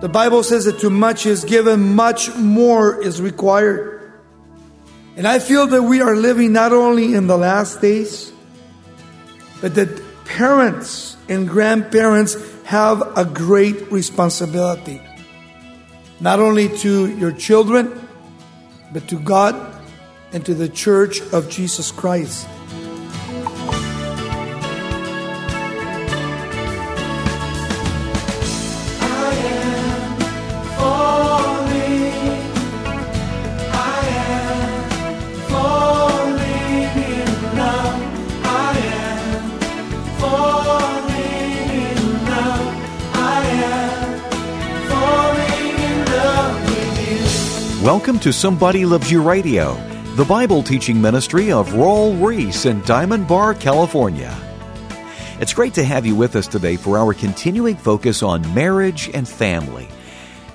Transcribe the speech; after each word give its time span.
The 0.00 0.08
Bible 0.10 0.42
says 0.42 0.66
that 0.66 0.78
too 0.78 0.90
much 0.90 1.24
is 1.24 1.44
given, 1.44 1.94
much 1.94 2.34
more 2.36 3.02
is 3.02 3.22
required. 3.22 4.12
And 5.16 5.26
I 5.26 5.38
feel 5.38 5.66
that 5.68 5.82
we 5.82 6.02
are 6.02 6.14
living 6.14 6.52
not 6.52 6.72
only 6.72 7.14
in 7.14 7.26
the 7.26 7.38
last 7.38 7.80
days, 7.80 8.30
but 9.62 9.74
that 9.76 9.88
parents 10.26 11.16
and 11.30 11.48
grandparents 11.48 12.36
have 12.64 13.16
a 13.16 13.24
great 13.24 13.90
responsibility. 13.90 15.00
Not 16.20 16.40
only 16.40 16.68
to 16.78 17.08
your 17.16 17.32
children, 17.32 18.06
but 18.92 19.08
to 19.08 19.16
God 19.16 19.54
and 20.32 20.44
to 20.44 20.54
the 20.54 20.68
church 20.68 21.22
of 21.32 21.48
Jesus 21.48 21.90
Christ. 21.90 22.46
Welcome 47.86 48.18
to 48.18 48.32
Somebody 48.32 48.84
Loves 48.84 49.12
You 49.12 49.22
Radio, 49.22 49.74
the 50.16 50.24
Bible 50.24 50.64
teaching 50.64 51.00
ministry 51.00 51.52
of 51.52 51.68
Raul 51.68 52.20
Ries 52.20 52.66
in 52.66 52.82
Diamond 52.82 53.28
Bar, 53.28 53.54
California. 53.54 54.36
It's 55.38 55.54
great 55.54 55.74
to 55.74 55.84
have 55.84 56.04
you 56.04 56.16
with 56.16 56.34
us 56.34 56.48
today 56.48 56.74
for 56.74 56.98
our 56.98 57.14
continuing 57.14 57.76
focus 57.76 58.24
on 58.24 58.52
marriage 58.52 59.08
and 59.14 59.28
family. 59.28 59.86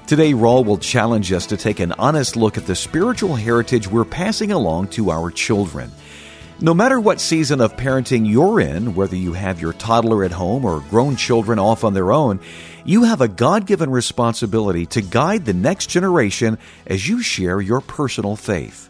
Today, 0.07 0.33
Raul 0.33 0.65
will 0.65 0.77
challenge 0.77 1.31
us 1.31 1.45
to 1.47 1.55
take 1.55 1.79
an 1.79 1.93
honest 1.93 2.35
look 2.35 2.57
at 2.57 2.65
the 2.65 2.75
spiritual 2.75 3.37
heritage 3.37 3.87
we're 3.87 4.03
passing 4.03 4.51
along 4.51 4.89
to 4.89 5.09
our 5.09 5.31
children. 5.31 5.89
No 6.63 6.75
matter 6.75 6.99
what 6.99 7.19
season 7.19 7.59
of 7.59 7.75
parenting 7.75 8.29
you're 8.29 8.59
in, 8.59 8.93
whether 8.93 9.15
you 9.15 9.33
have 9.33 9.59
your 9.59 9.73
toddler 9.73 10.23
at 10.23 10.31
home 10.31 10.63
or 10.63 10.81
grown 10.91 11.15
children 11.15 11.57
off 11.57 11.83
on 11.83 11.95
their 11.95 12.11
own, 12.11 12.39
you 12.85 13.05
have 13.05 13.19
a 13.19 13.27
God 13.27 13.65
given 13.65 13.89
responsibility 13.89 14.85
to 14.85 15.01
guide 15.01 15.45
the 15.45 15.55
next 15.55 15.87
generation 15.87 16.59
as 16.85 17.09
you 17.09 17.23
share 17.23 17.61
your 17.61 17.81
personal 17.81 18.35
faith. 18.35 18.89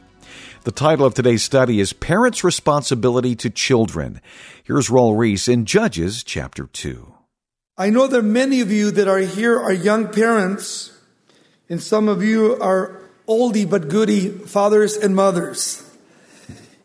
The 0.63 0.73
title 0.73 1.05
of 1.05 1.13
today's 1.13 1.43
study 1.43 1.79
is 1.79 1.93
Parents' 1.93 2.43
Responsibility 2.43 3.37
to 3.37 3.49
Children. 3.49 4.19
Here's 4.65 4.89
Raul 4.89 5.17
Ries 5.17 5.47
in 5.47 5.63
Judges 5.65 6.25
chapter 6.25 6.65
2. 6.65 7.13
I 7.77 7.89
know 7.89 8.05
that 8.07 8.23
many 8.23 8.59
of 8.59 8.69
you 8.69 8.91
that 8.91 9.07
are 9.07 9.19
here 9.19 9.57
are 9.57 9.71
young 9.71 10.09
parents, 10.09 10.91
and 11.69 11.81
some 11.81 12.09
of 12.09 12.21
you 12.21 12.57
are 12.59 13.01
oldie 13.29 13.69
but 13.69 13.87
goodie 13.87 14.27
fathers 14.27 14.97
and 14.97 15.15
mothers. 15.15 15.87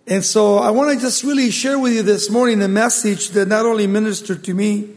And 0.08 0.24
so 0.24 0.58
I 0.58 0.70
want 0.70 0.94
to 0.94 1.04
just 1.04 1.24
really 1.24 1.50
share 1.50 1.80
with 1.80 1.92
you 1.92 2.02
this 2.02 2.30
morning 2.30 2.62
a 2.62 2.68
message 2.68 3.30
that 3.30 3.48
not 3.48 3.66
only 3.66 3.88
ministered 3.88 4.44
to 4.44 4.54
me, 4.54 4.88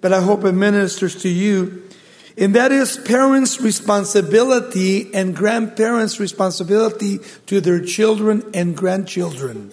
but 0.00 0.10
I 0.10 0.22
hope 0.22 0.42
it 0.44 0.52
ministers 0.52 1.20
to 1.22 1.28
you. 1.28 1.82
And 2.38 2.54
that 2.54 2.72
is 2.72 2.96
parents' 2.96 3.60
responsibility 3.60 5.12
and 5.12 5.36
grandparents' 5.36 6.18
responsibility 6.18 7.18
to 7.46 7.60
their 7.60 7.84
children 7.84 8.42
and 8.54 8.74
grandchildren. 8.74 9.72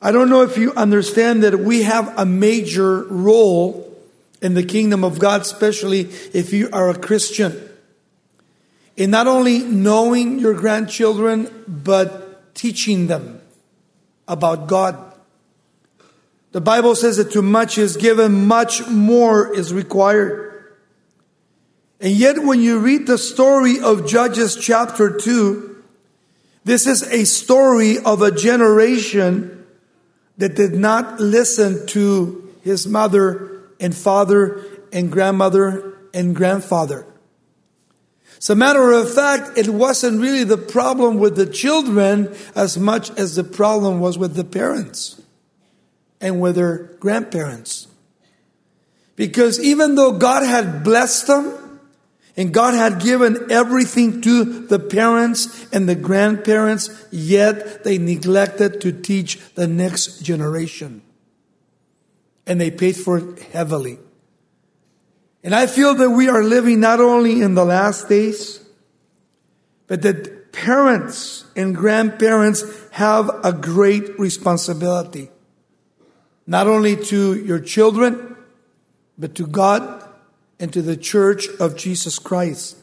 I 0.00 0.12
don't 0.12 0.28
know 0.28 0.42
if 0.42 0.58
you 0.58 0.74
understand 0.74 1.42
that 1.42 1.58
we 1.58 1.84
have 1.84 2.18
a 2.18 2.26
major 2.26 3.04
role 3.04 3.98
in 4.42 4.52
the 4.52 4.62
kingdom 4.62 5.02
of 5.04 5.18
God, 5.18 5.40
especially 5.40 6.00
if 6.34 6.52
you 6.52 6.68
are 6.70 6.90
a 6.90 6.98
Christian. 6.98 7.66
In 8.98 9.10
not 9.10 9.26
only 9.26 9.60
knowing 9.60 10.38
your 10.38 10.52
grandchildren, 10.52 11.48
but 11.66 12.54
teaching 12.54 13.06
them 13.06 13.40
about 14.26 14.66
God. 14.66 15.14
The 16.52 16.60
Bible 16.60 16.94
says 16.94 17.16
that 17.16 17.32
too 17.32 17.42
much 17.42 17.78
is 17.78 17.96
given, 17.96 18.46
much 18.46 18.86
more 18.88 19.54
is 19.54 19.74
required. 19.74 20.74
And 22.00 22.12
yet, 22.12 22.38
when 22.38 22.60
you 22.60 22.78
read 22.78 23.06
the 23.06 23.18
story 23.18 23.80
of 23.80 24.06
Judges 24.06 24.56
chapter 24.56 25.16
2, 25.16 25.82
this 26.64 26.86
is 26.86 27.02
a 27.02 27.24
story 27.24 27.98
of 27.98 28.22
a 28.22 28.30
generation 28.30 29.66
that 30.38 30.54
did 30.54 30.74
not 30.74 31.20
listen 31.20 31.86
to 31.88 32.54
his 32.62 32.86
mother 32.86 33.62
and 33.80 33.94
father 33.94 34.64
and 34.92 35.10
grandmother 35.10 35.94
and 36.12 36.34
grandfather. 36.34 37.06
As 38.44 38.50
a 38.50 38.54
matter 38.54 38.92
of 38.92 39.10
fact, 39.10 39.56
it 39.56 39.70
wasn't 39.70 40.20
really 40.20 40.44
the 40.44 40.58
problem 40.58 41.16
with 41.16 41.34
the 41.34 41.46
children 41.46 42.36
as 42.54 42.76
much 42.76 43.10
as 43.12 43.36
the 43.36 43.42
problem 43.42 44.00
was 44.00 44.18
with 44.18 44.34
the 44.34 44.44
parents 44.44 45.18
and 46.20 46.42
with 46.42 46.56
their 46.56 46.90
grandparents. 47.00 47.88
Because 49.16 49.58
even 49.58 49.94
though 49.94 50.12
God 50.12 50.42
had 50.42 50.84
blessed 50.84 51.26
them 51.26 51.80
and 52.36 52.52
God 52.52 52.74
had 52.74 53.00
given 53.00 53.50
everything 53.50 54.20
to 54.20 54.66
the 54.66 54.78
parents 54.78 55.66
and 55.72 55.88
the 55.88 55.94
grandparents, 55.94 56.90
yet 57.10 57.82
they 57.82 57.96
neglected 57.96 58.78
to 58.82 58.92
teach 58.92 59.38
the 59.54 59.66
next 59.66 60.22
generation. 60.22 61.00
And 62.46 62.60
they 62.60 62.70
paid 62.70 62.96
for 62.96 63.16
it 63.16 63.38
heavily. 63.54 64.00
And 65.44 65.54
I 65.54 65.68
feel 65.68 65.94
that 65.94 66.10
we 66.10 66.28
are 66.28 66.42
living 66.42 66.80
not 66.80 67.00
only 67.00 67.40
in 67.40 67.54
the 67.54 67.64
last 67.64 68.08
days, 68.08 68.60
but 69.86 70.02
that 70.02 70.52
parents 70.52 71.44
and 71.54 71.76
grandparents 71.76 72.64
have 72.92 73.30
a 73.44 73.52
great 73.52 74.18
responsibility 74.18 75.28
not 76.46 76.66
only 76.66 76.96
to 76.96 77.34
your 77.34 77.58
children, 77.58 78.36
but 79.16 79.34
to 79.36 79.46
God 79.46 80.06
and 80.60 80.72
to 80.72 80.82
the 80.82 80.96
church 80.96 81.48
of 81.58 81.76
Jesus 81.76 82.18
Christ. 82.18 82.76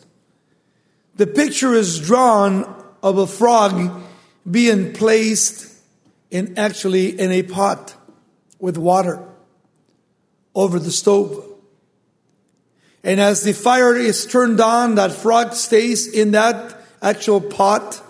The 1.15 1.27
picture 1.27 1.73
is 1.73 1.99
drawn 1.99 2.63
of 3.03 3.17
a 3.17 3.27
frog 3.27 4.01
being 4.49 4.93
placed 4.93 5.71
in 6.31 6.57
actually 6.57 7.19
in 7.19 7.31
a 7.31 7.43
pot 7.43 7.93
with 8.59 8.77
water 8.77 9.23
over 10.55 10.79
the 10.79 10.91
stove. 10.91 11.50
And 13.03 13.19
as 13.19 13.43
the 13.43 13.53
fire 13.53 13.95
is 13.95 14.25
turned 14.25 14.61
on, 14.61 14.95
that 14.95 15.11
frog 15.11 15.53
stays 15.53 16.07
in 16.07 16.31
that 16.31 16.77
actual 17.01 17.41
pot. 17.41 18.01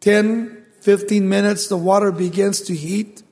10, 0.00 0.66
15 0.80 1.28
minutes, 1.28 1.68
the 1.68 1.76
water 1.76 2.12
begins 2.12 2.60
to 2.62 2.74
heat. 2.74 3.22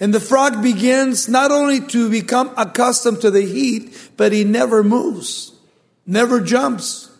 And 0.00 0.12
the 0.12 0.20
frog 0.20 0.62
begins 0.62 1.28
not 1.28 1.52
only 1.52 1.80
to 1.88 2.10
become 2.10 2.52
accustomed 2.56 3.20
to 3.20 3.30
the 3.30 3.42
heat, 3.42 3.96
but 4.16 4.32
he 4.32 4.42
never 4.42 4.82
moves, 4.82 5.52
never 6.06 6.40
jumps. 6.40 7.10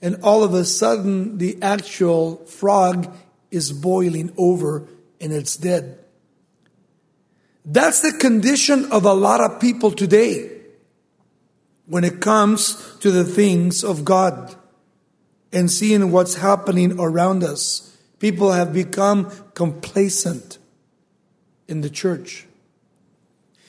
And 0.00 0.22
all 0.22 0.42
of 0.42 0.54
a 0.54 0.64
sudden, 0.64 1.38
the 1.38 1.60
actual 1.60 2.36
frog 2.46 3.14
is 3.50 3.72
boiling 3.72 4.32
over 4.38 4.88
and 5.20 5.32
it's 5.32 5.56
dead. 5.56 5.98
That's 7.64 8.00
the 8.00 8.12
condition 8.12 8.90
of 8.92 9.04
a 9.04 9.12
lot 9.12 9.40
of 9.40 9.60
people 9.60 9.90
today 9.90 10.54
when 11.86 12.04
it 12.04 12.20
comes 12.20 12.96
to 12.98 13.10
the 13.10 13.24
things 13.24 13.84
of 13.84 14.04
God 14.04 14.54
and 15.52 15.70
seeing 15.70 16.10
what's 16.10 16.36
happening 16.36 16.98
around 16.98 17.44
us. 17.44 17.96
People 18.18 18.52
have 18.52 18.72
become 18.72 19.30
complacent 19.54 20.58
in 21.68 21.80
the 21.80 21.90
church. 21.90 22.46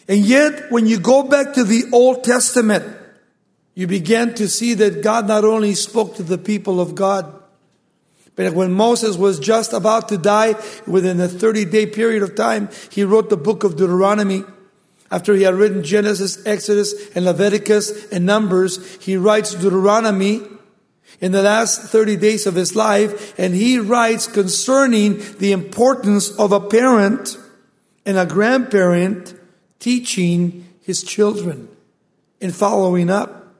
And 0.07 0.19
yet, 0.19 0.71
when 0.71 0.85
you 0.85 0.99
go 0.99 1.23
back 1.23 1.53
to 1.53 1.63
the 1.63 1.85
Old 1.91 2.23
Testament, 2.23 2.85
you 3.73 3.87
begin 3.87 4.33
to 4.35 4.47
see 4.47 4.73
that 4.75 5.03
God 5.03 5.27
not 5.27 5.43
only 5.43 5.73
spoke 5.73 6.15
to 6.15 6.23
the 6.23 6.37
people 6.37 6.79
of 6.79 6.95
God, 6.95 7.31
but 8.35 8.53
when 8.53 8.71
Moses 8.71 9.17
was 9.17 9.39
just 9.39 9.73
about 9.73 10.09
to 10.09 10.17
die, 10.17 10.55
within 10.85 11.19
a 11.19 11.27
30 11.27 11.65
day 11.65 11.85
period 11.85 12.21
of 12.21 12.35
time, 12.35 12.69
he 12.91 13.03
wrote 13.03 13.29
the 13.29 13.37
book 13.37 13.63
of 13.63 13.77
Deuteronomy. 13.77 14.43
After 15.15 15.33
he 15.33 15.43
had 15.43 15.55
written 15.55 15.81
Genesis, 15.81 16.45
Exodus, 16.45 16.93
and 17.15 17.23
Leviticus 17.23 18.11
and 18.11 18.25
Numbers, 18.25 19.01
he 19.01 19.15
writes 19.15 19.55
Deuteronomy 19.55 20.41
in 21.21 21.31
the 21.31 21.41
last 21.41 21.83
30 21.83 22.17
days 22.17 22.45
of 22.45 22.55
his 22.55 22.75
life, 22.75 23.33
and 23.39 23.53
he 23.55 23.79
writes 23.79 24.27
concerning 24.27 25.21
the 25.37 25.53
importance 25.53 26.37
of 26.37 26.51
a 26.51 26.59
parent 26.59 27.37
and 28.05 28.17
a 28.17 28.25
grandparent 28.25 29.33
teaching 29.79 30.67
his 30.81 31.01
children 31.01 31.69
and 32.41 32.53
following 32.53 33.09
up. 33.09 33.55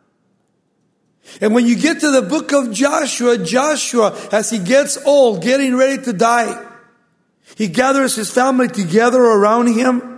And 1.40 1.56
when 1.56 1.66
you 1.66 1.78
get 1.78 2.02
to 2.02 2.12
the 2.12 2.22
book 2.22 2.52
of 2.52 2.74
Joshua, 2.74 3.38
Joshua, 3.38 4.13
as 4.34 4.50
he 4.50 4.60
gets 4.60 4.98
old, 5.06 5.42
getting 5.42 5.78
ready 5.78 6.04
to 6.04 6.12
die, 6.12 6.62
he 7.56 7.69
gathers 7.69 8.13
his 8.13 8.30
family 8.30 8.68
together 8.68 9.22
around 9.22 9.68
him 9.68 10.14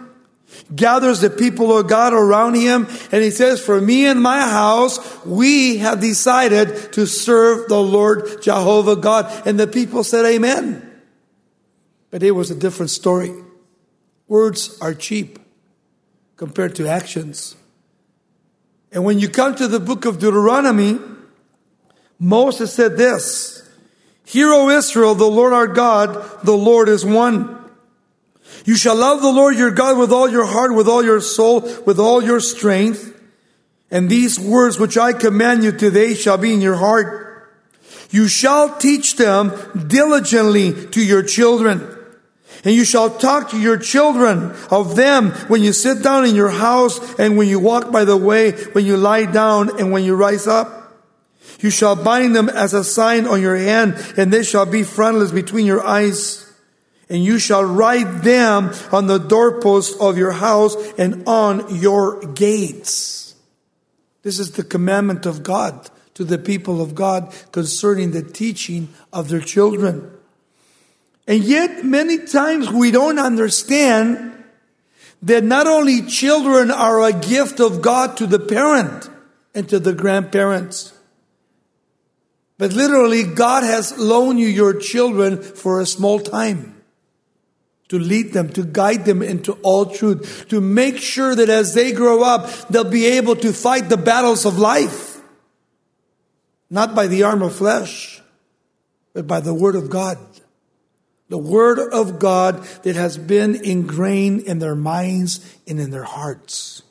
gathers 0.73 1.21
the 1.21 1.29
people 1.29 1.77
of 1.77 1.87
God 1.87 2.13
around 2.13 2.55
him, 2.55 2.87
and 3.11 3.23
he 3.23 3.31
says, 3.31 3.61
For 3.63 3.79
me 3.79 4.05
and 4.05 4.21
my 4.21 4.41
house, 4.41 5.25
we 5.25 5.77
have 5.77 5.99
decided 5.99 6.93
to 6.93 7.05
serve 7.05 7.67
the 7.67 7.81
Lord 7.81 8.41
Jehovah 8.41 8.95
God. 8.95 9.47
And 9.47 9.59
the 9.59 9.67
people 9.67 10.03
said, 10.03 10.25
Amen. 10.25 10.83
But 12.11 12.23
it 12.23 12.31
was 12.31 12.51
a 12.51 12.55
different 12.55 12.89
story. 12.89 13.33
Words 14.27 14.77
are 14.81 14.93
cheap 14.93 15.39
compared 16.35 16.75
to 16.75 16.87
actions. 16.87 17.55
And 18.91 19.03
when 19.03 19.19
you 19.19 19.29
come 19.29 19.55
to 19.55 19.67
the 19.67 19.79
book 19.79 20.05
of 20.05 20.19
Deuteronomy, 20.19 20.99
Moses 22.19 22.73
said 22.73 22.97
this 22.97 23.69
Hear, 24.25 24.51
O 24.51 24.69
Israel, 24.69 25.15
the 25.15 25.25
Lord 25.25 25.53
our 25.53 25.67
God, 25.67 26.43
the 26.43 26.57
Lord 26.57 26.89
is 26.89 27.05
one. 27.05 27.56
You 28.67 28.75
shall 28.75 28.97
love 28.97 29.21
the 29.21 29.31
Lord 29.31 29.55
your 29.55 29.71
God 29.71 29.97
with 29.97 30.11
all 30.11 30.29
your 30.29 30.45
heart, 30.45 30.75
with 30.75 30.89
all 30.89 31.01
your 31.01 31.21
soul, 31.21 31.61
with 31.85 32.01
all 32.01 32.21
your 32.21 32.41
strength. 32.41 33.17
And 33.89 34.09
these 34.09 34.37
words 34.37 34.77
which 34.77 34.97
I 34.97 35.13
command 35.13 35.63
you 35.63 35.71
today 35.71 36.13
shall 36.13 36.37
be 36.37 36.53
in 36.53 36.59
your 36.59 36.75
heart. 36.75 37.49
You 38.11 38.27
shall 38.27 38.77
teach 38.77 39.15
them 39.15 39.53
diligently 39.87 40.73
to 40.87 41.01
your 41.01 41.23
children. 41.23 41.95
And 42.65 42.75
you 42.75 42.83
shall 42.83 43.09
talk 43.09 43.51
to 43.51 43.57
your 43.57 43.77
children 43.77 44.53
of 44.69 44.97
them 44.97 45.31
when 45.47 45.63
you 45.63 45.71
sit 45.71 46.03
down 46.03 46.25
in 46.25 46.35
your 46.35 46.49
house 46.49 47.17
and 47.17 47.37
when 47.37 47.47
you 47.47 47.59
walk 47.59 47.89
by 47.89 48.03
the 48.03 48.17
way, 48.17 48.51
when 48.51 48.85
you 48.85 48.97
lie 48.97 49.31
down 49.31 49.79
and 49.79 49.93
when 49.93 50.03
you 50.03 50.13
rise 50.13 50.45
up. 50.45 50.93
You 51.61 51.69
shall 51.69 51.95
bind 51.95 52.35
them 52.35 52.49
as 52.49 52.73
a 52.73 52.83
sign 52.83 53.27
on 53.27 53.39
your 53.39 53.55
hand 53.55 53.95
and 54.17 54.33
they 54.33 54.43
shall 54.43 54.65
be 54.65 54.83
frontlets 54.83 55.31
between 55.31 55.65
your 55.65 55.87
eyes. 55.87 56.46
And 57.09 57.23
you 57.23 57.39
shall 57.39 57.63
write 57.63 58.23
them 58.23 58.71
on 58.91 59.07
the 59.07 59.17
doorposts 59.17 59.99
of 59.99 60.17
your 60.17 60.33
house 60.33 60.75
and 60.97 61.23
on 61.25 61.75
your 61.75 62.21
gates. 62.21 63.35
This 64.23 64.39
is 64.39 64.51
the 64.51 64.63
commandment 64.63 65.25
of 65.25 65.41
God 65.41 65.89
to 66.15 66.25
the 66.25 66.37
people 66.37 66.81
of 66.81 66.95
God 66.95 67.33
concerning 67.51 68.11
the 68.11 68.23
teaching 68.23 68.89
of 69.13 69.29
their 69.29 69.39
children. 69.39 70.11
And 71.27 71.43
yet, 71.43 71.85
many 71.85 72.25
times 72.25 72.69
we 72.69 72.91
don't 72.91 73.19
understand 73.19 74.43
that 75.21 75.43
not 75.43 75.67
only 75.67 76.01
children 76.03 76.71
are 76.71 77.01
a 77.03 77.13
gift 77.13 77.59
of 77.59 77.81
God 77.81 78.17
to 78.17 78.27
the 78.27 78.39
parent 78.39 79.09
and 79.55 79.67
to 79.69 79.79
the 79.79 79.93
grandparents, 79.93 80.93
but 82.57 82.73
literally 82.73 83.23
God 83.23 83.63
has 83.63 83.97
loaned 83.97 84.39
you 84.39 84.47
your 84.47 84.73
children 84.73 85.41
for 85.41 85.79
a 85.79 85.85
small 85.85 86.19
time 86.19 86.76
to 87.89 87.99
lead 87.99 88.33
them, 88.33 88.49
to 88.49 88.63
guide 88.63 89.05
them 89.05 89.21
into 89.21 89.53
all 89.63 89.85
truth, 89.85 90.47
to 90.49 90.59
make 90.59 90.97
sure 90.97 91.35
that 91.35 91.49
as 91.49 91.73
they 91.73 91.91
grow 91.91 92.23
up, 92.23 92.49
they'll 92.69 92.83
be 92.83 93.05
able 93.05 93.35
to 93.37 93.53
fight 93.53 93.89
the 93.89 93.97
battles 93.97 94.45
of 94.45 94.57
life. 94.57 95.21
Not 96.69 96.95
by 96.95 97.07
the 97.07 97.23
arm 97.23 97.41
of 97.41 97.55
flesh, 97.55 98.21
but 99.13 99.25
by 99.25 99.39
the 99.39 99.53
word 99.53 99.75
of 99.75 99.89
God. 99.89 100.17
The 101.29 101.37
Word 101.37 101.79
of 101.91 102.19
God 102.19 102.63
that 102.83 102.95
has 102.95 103.17
been 103.17 103.55
ingrained 103.55 104.41
in 104.41 104.59
their 104.59 104.75
minds 104.75 105.57
and 105.67 105.79
in 105.79 105.91
their 105.91 106.05
hearts. 106.05 106.83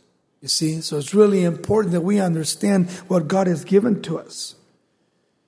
You 0.43 0.49
see, 0.49 0.81
so 0.83 0.99
it's 0.99 1.15
really 1.15 1.43
important 1.43 1.93
that 1.93 2.03
we 2.03 2.21
understand 2.21 2.91
what 3.09 3.29
God 3.29 3.47
has 3.47 3.65
given 3.65 4.03
to 4.03 4.19
us. 4.19 4.55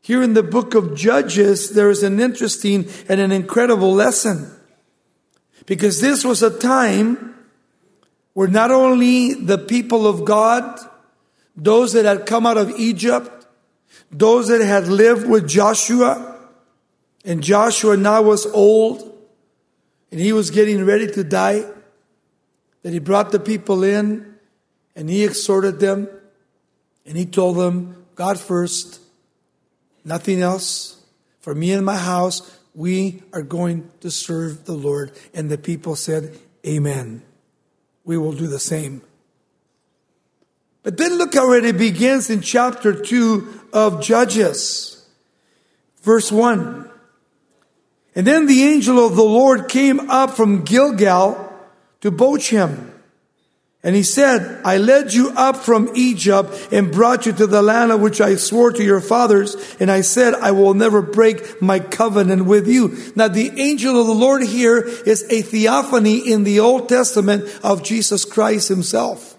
Here 0.00 0.23
in 0.23 0.33
the 0.33 0.43
book 0.43 0.75
of 0.75 0.97
Judges, 0.97 1.71
there 1.71 1.91
is 1.91 2.03
an 2.03 2.19
interesting 2.19 2.89
and 3.11 3.21
an 3.21 3.31
incredible 3.31 3.93
lesson. 3.93 4.50
Because 5.69 6.00
this 6.00 6.25
was 6.25 6.43
a 6.43 6.59
time 6.59 7.35
where 8.32 8.49
not 8.49 8.70
only 8.70 9.35
the 9.35 9.59
people 9.59 10.06
of 10.06 10.25
God, 10.25 10.81
those 11.55 11.93
that 11.93 12.06
had 12.06 12.25
come 12.25 12.47
out 12.47 12.56
of 12.56 12.70
Egypt, 12.70 13.47
those 14.11 14.49
that 14.49 14.62
had 14.62 14.88
lived 14.88 15.29
with 15.29 15.47
Joshua, 15.47 16.38
and 17.23 17.43
Joshua 17.43 17.99
now 17.99 18.23
was 18.23 18.47
old 18.47 19.15
and 20.11 20.19
he 20.19 20.32
was 20.32 20.50
getting 20.50 20.87
ready 20.87 21.06
to 21.06 21.23
die. 21.23 21.67
That 22.82 22.94
he 22.94 22.99
brought 22.99 23.31
the 23.31 23.41
people 23.41 23.85
in 23.85 24.37
and 24.97 25.11
he 25.11 25.23
exhorted 25.23 25.81
them 25.81 26.09
and 27.05 27.19
he 27.19 27.26
told 27.26 27.59
them, 27.59 28.06
God 28.14 28.41
first, 28.41 29.00
nothing 30.03 30.41
else. 30.41 31.03
For 31.41 31.55
me 31.55 31.73
and 31.73 31.85
my 31.85 31.97
house, 31.97 32.57
we 32.75 33.23
are 33.32 33.43
going 33.43 33.91
to 34.00 34.11
serve 34.11 34.65
the 34.65 34.75
Lord. 34.75 35.12
And 35.35 35.50
the 35.50 35.59
people 35.59 35.97
said, 35.97 36.38
Amen. 36.67 37.23
We 38.05 38.17
will 38.17 38.32
do 38.32 38.47
the 38.47 38.59
same. 38.59 39.03
But 40.82 40.97
then 40.97 41.19
look 41.19 41.35
how 41.35 41.53
it 41.53 41.76
begins 41.76 42.31
in 42.31 42.41
chapter 42.41 42.93
2 42.93 43.69
of 43.73 44.03
Judges. 44.03 45.06
Verse 46.03 46.32
1. 46.32 46.91
And 48.15 48.26
then 48.26 48.47
the 48.47 48.62
angel 48.65 49.05
of 49.05 49.14
the 49.14 49.23
Lord 49.23 49.69
came 49.69 50.09
up 50.11 50.31
from 50.31 50.64
Gilgal 50.64 51.53
to 52.00 52.11
Bochim. 52.11 52.91
And 53.84 53.94
he 53.94 54.02
said, 54.02 54.60
I 54.64 54.78
led 54.78 55.14
you 55.14 55.30
up 55.36 55.56
from 55.56 55.92
Egypt 55.94 56.69
and 56.72 56.90
brought 56.90 57.26
you 57.26 57.32
to 57.32 57.46
the 57.46 57.62
land 57.62 57.92
of 57.92 58.00
which 58.00 58.20
I 58.20 58.34
swore 58.34 58.72
to 58.72 58.82
your 58.82 59.00
fathers. 59.00 59.54
And 59.78 59.88
I 59.88 60.00
said, 60.00 60.34
I 60.34 60.50
will 60.50 60.75
never 60.75 61.00
break 61.00 61.62
my 61.62 61.78
covenant 61.78 62.46
with 62.46 62.66
you. 62.66 62.96
Now 63.14 63.28
the 63.28 63.52
angel 63.60 64.00
of 64.00 64.08
the 64.08 64.14
Lord 64.14 64.42
here 64.42 64.78
is 64.78 65.25
a 65.30 65.42
theophany 65.42 66.19
in 66.19 66.42
the 66.42 66.58
Old 66.58 66.88
Testament 66.88 67.44
of 67.62 67.84
Jesus 67.84 68.25
Christ 68.25 68.69
himself 68.69 69.36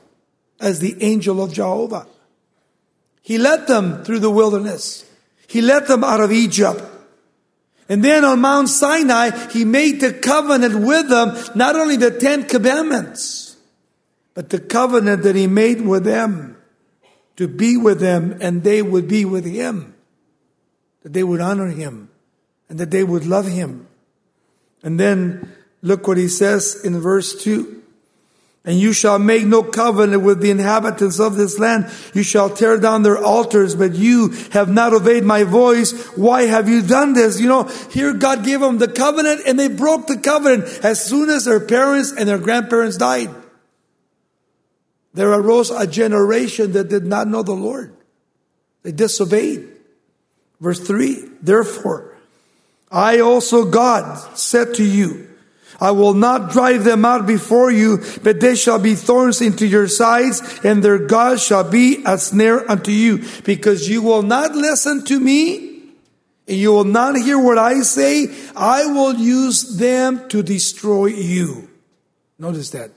as 0.61 0.79
the 0.79 0.95
angel 1.03 1.43
of 1.43 1.53
Jehovah. 1.53 2.07
He 3.21 3.37
led 3.37 3.67
them 3.67 4.05
through 4.05 4.19
the 4.19 4.31
wilderness. 4.31 5.05
He 5.47 5.61
led 5.61 5.87
them 5.87 6.03
out 6.03 6.21
of 6.21 6.31
Egypt. 6.31 6.81
And 7.89 8.03
then 8.03 8.23
on 8.23 8.39
Mount 8.39 8.69
Sinai, 8.69 9.31
he 9.49 9.65
made 9.65 9.99
the 9.99 10.13
covenant 10.13 10.75
with 10.75 11.09
them, 11.09 11.35
not 11.55 11.75
only 11.75 11.97
the 11.97 12.11
Ten 12.11 12.43
Commandments, 12.43 13.48
but 14.39 14.51
the 14.51 14.59
covenant 14.61 15.23
that 15.23 15.35
he 15.35 15.47
made 15.47 15.81
with 15.81 16.05
them 16.05 16.55
to 17.35 17.45
be 17.45 17.75
with 17.75 17.99
them 17.99 18.37
and 18.39 18.63
they 18.63 18.81
would 18.81 19.05
be 19.05 19.25
with 19.25 19.43
him, 19.43 19.95
that 21.03 21.11
they 21.11 21.25
would 21.25 21.41
honor 21.41 21.67
him 21.67 22.09
and 22.69 22.79
that 22.79 22.89
they 22.89 23.03
would 23.03 23.25
love 23.25 23.45
him. 23.45 23.85
And 24.81 24.97
then 24.97 25.51
look 25.81 26.07
what 26.07 26.15
he 26.15 26.29
says 26.29 26.85
in 26.85 27.01
verse 27.01 27.43
2. 27.43 27.83
And 28.63 28.79
you 28.79 28.93
shall 28.93 29.19
make 29.19 29.45
no 29.45 29.61
covenant 29.61 30.23
with 30.23 30.39
the 30.39 30.51
inhabitants 30.51 31.19
of 31.19 31.35
this 31.35 31.59
land. 31.59 31.91
You 32.13 32.23
shall 32.23 32.49
tear 32.49 32.77
down 32.79 33.03
their 33.03 33.17
altars, 33.17 33.75
but 33.75 33.93
you 33.93 34.29
have 34.51 34.69
not 34.69 34.93
obeyed 34.93 35.25
my 35.25 35.43
voice. 35.43 35.91
Why 36.15 36.43
have 36.43 36.69
you 36.69 36.81
done 36.81 37.11
this? 37.11 37.41
You 37.41 37.49
know, 37.49 37.63
here 37.91 38.13
God 38.13 38.45
gave 38.45 38.61
them 38.61 38.77
the 38.77 38.87
covenant 38.87 39.41
and 39.45 39.59
they 39.59 39.67
broke 39.67 40.07
the 40.07 40.17
covenant 40.17 40.63
as 40.81 41.03
soon 41.03 41.29
as 41.29 41.43
their 41.43 41.59
parents 41.59 42.13
and 42.17 42.29
their 42.29 42.39
grandparents 42.39 42.95
died. 42.95 43.35
There 45.13 45.31
arose 45.31 45.71
a 45.71 45.87
generation 45.87 46.73
that 46.73 46.89
did 46.89 47.05
not 47.05 47.27
know 47.27 47.43
the 47.43 47.53
Lord. 47.53 47.95
They 48.83 48.91
disobeyed. 48.91 49.67
Verse 50.59 50.79
3 50.79 51.29
Therefore, 51.41 52.17
I 52.91 53.19
also, 53.19 53.65
God, 53.65 54.37
said 54.37 54.75
to 54.75 54.83
you, 54.83 55.27
I 55.81 55.91
will 55.91 56.13
not 56.13 56.51
drive 56.51 56.83
them 56.83 57.05
out 57.05 57.25
before 57.25 57.71
you, 57.71 58.03
but 58.21 58.41
they 58.41 58.55
shall 58.55 58.79
be 58.79 58.95
thorns 58.95 59.41
into 59.41 59.65
your 59.65 59.87
sides, 59.87 60.41
and 60.63 60.83
their 60.83 60.97
God 60.97 61.39
shall 61.39 61.63
be 61.63 62.03
a 62.05 62.17
snare 62.17 62.69
unto 62.69 62.91
you, 62.91 63.23
because 63.45 63.87
you 63.87 64.01
will 64.01 64.23
not 64.23 64.55
listen 64.55 65.05
to 65.05 65.19
me, 65.19 65.83
and 66.47 66.57
you 66.57 66.73
will 66.73 66.83
not 66.83 67.15
hear 67.15 67.39
what 67.39 67.57
I 67.57 67.81
say. 67.81 68.27
I 68.55 68.87
will 68.87 69.15
use 69.15 69.77
them 69.77 70.27
to 70.29 70.43
destroy 70.43 71.07
you. 71.07 71.69
Notice 72.37 72.71
that. 72.71 72.91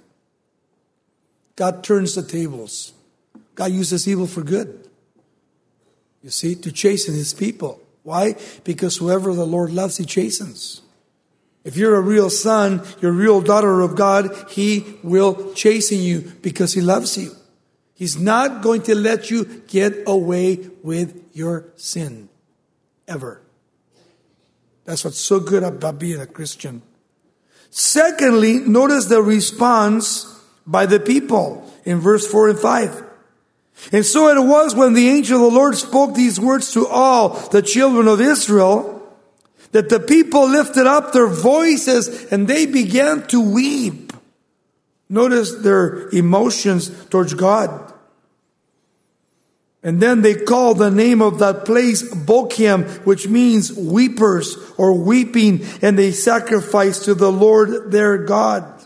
God 1.56 1.84
turns 1.84 2.14
the 2.14 2.22
tables. 2.22 2.92
God 3.54 3.72
uses 3.72 4.08
evil 4.08 4.26
for 4.26 4.42
good. 4.42 4.88
You 6.22 6.30
see, 6.30 6.54
to 6.54 6.72
chasten 6.72 7.14
his 7.14 7.34
people. 7.34 7.80
Why? 8.02 8.36
Because 8.64 8.96
whoever 8.96 9.34
the 9.34 9.46
Lord 9.46 9.70
loves, 9.72 9.98
he 9.98 10.04
chastens. 10.04 10.82
If 11.64 11.76
you're 11.76 11.94
a 11.94 12.00
real 12.00 12.28
son, 12.30 12.82
you're 13.00 13.12
a 13.12 13.14
real 13.14 13.40
daughter 13.40 13.80
of 13.80 13.94
God, 13.94 14.34
He 14.50 14.98
will 15.02 15.52
chasten 15.54 15.98
you 15.98 16.32
because 16.42 16.74
He 16.74 16.80
loves 16.80 17.16
you. 17.16 17.32
He's 17.94 18.18
not 18.18 18.62
going 18.62 18.82
to 18.82 18.94
let 18.94 19.30
you 19.30 19.44
get 19.68 20.02
away 20.06 20.56
with 20.82 21.22
your 21.32 21.66
sin. 21.76 22.28
Ever. 23.06 23.42
That's 24.84 25.04
what's 25.04 25.18
so 25.18 25.38
good 25.38 25.62
about 25.62 25.98
being 25.98 26.20
a 26.20 26.26
Christian. 26.26 26.82
Secondly, 27.70 28.58
notice 28.58 29.06
the 29.06 29.22
response 29.22 30.31
by 30.66 30.86
the 30.86 31.00
people 31.00 31.70
in 31.84 31.98
verse 31.98 32.26
4 32.26 32.50
and 32.50 32.58
5. 32.58 33.04
And 33.92 34.04
so 34.04 34.28
it 34.28 34.40
was 34.40 34.74
when 34.74 34.92
the 34.92 35.08
angel 35.08 35.44
of 35.44 35.52
the 35.52 35.58
Lord 35.58 35.76
spoke 35.76 36.14
these 36.14 36.38
words 36.38 36.72
to 36.72 36.86
all 36.86 37.30
the 37.50 37.62
children 37.62 38.06
of 38.06 38.20
Israel 38.20 39.00
that 39.72 39.88
the 39.88 40.00
people 40.00 40.48
lifted 40.48 40.86
up 40.86 41.12
their 41.12 41.26
voices 41.26 42.30
and 42.30 42.46
they 42.46 42.66
began 42.66 43.26
to 43.28 43.40
weep. 43.40 44.12
Notice 45.08 45.56
their 45.56 46.08
emotions 46.10 46.90
towards 47.06 47.34
God. 47.34 47.92
And 49.82 50.00
then 50.00 50.22
they 50.22 50.34
call 50.34 50.74
the 50.74 50.90
name 50.90 51.20
of 51.20 51.40
that 51.40 51.64
place 51.64 52.02
Bochim, 52.14 53.04
which 53.04 53.26
means 53.26 53.72
weepers 53.72 54.56
or 54.78 54.96
weeping, 54.96 55.66
and 55.82 55.98
they 55.98 56.12
sacrifice 56.12 57.00
to 57.00 57.14
the 57.14 57.32
Lord 57.32 57.90
their 57.90 58.18
God. 58.18 58.81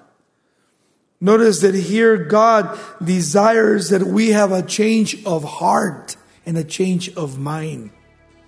Notice 1.21 1.63
that 1.63 1.75
here 1.75 2.19
God 2.19 2.79
desires 3.03 3.89
that 3.89 4.03
we 4.03 4.31
have 4.33 4.53
a 4.53 4.63
change 4.63 5.25
of 5.25 5.45
heart 5.45 6.15
and 6.45 6.59
a 6.59 6.65
change 6.65 7.15
of 7.17 7.39
mind, 7.39 7.91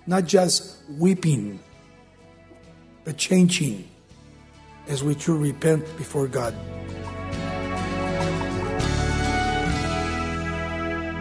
not 0.05 0.25
just 0.25 0.77
weeping, 0.87 1.59
but 3.05 3.17
changing 3.17 3.89
as 4.87 5.03
we 5.03 5.15
truly 5.15 5.51
repent 5.51 5.83
before 5.97 6.27
God. 6.27 6.53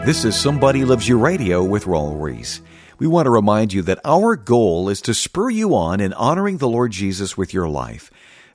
This 0.04 0.26
is 0.26 0.36
Somebody 0.36 0.84
Loves 0.84 1.08
You 1.08 1.18
Radio 1.18 1.64
with 1.64 1.84
Raul 1.84 2.20
Ries. 2.20 2.60
We 2.98 3.06
want 3.06 3.24
to 3.24 3.30
remind 3.30 3.72
you 3.72 3.80
that 3.82 4.00
our 4.04 4.36
goal 4.36 4.90
is 4.90 5.00
to 5.02 5.14
spur 5.14 5.48
you 5.48 5.74
on 5.74 6.00
in 6.00 6.12
honoring 6.12 6.58
the 6.58 6.68
Lord 6.68 6.90
Jesus 6.92 7.38
with 7.38 7.54
your 7.54 7.68
life. 7.68 8.10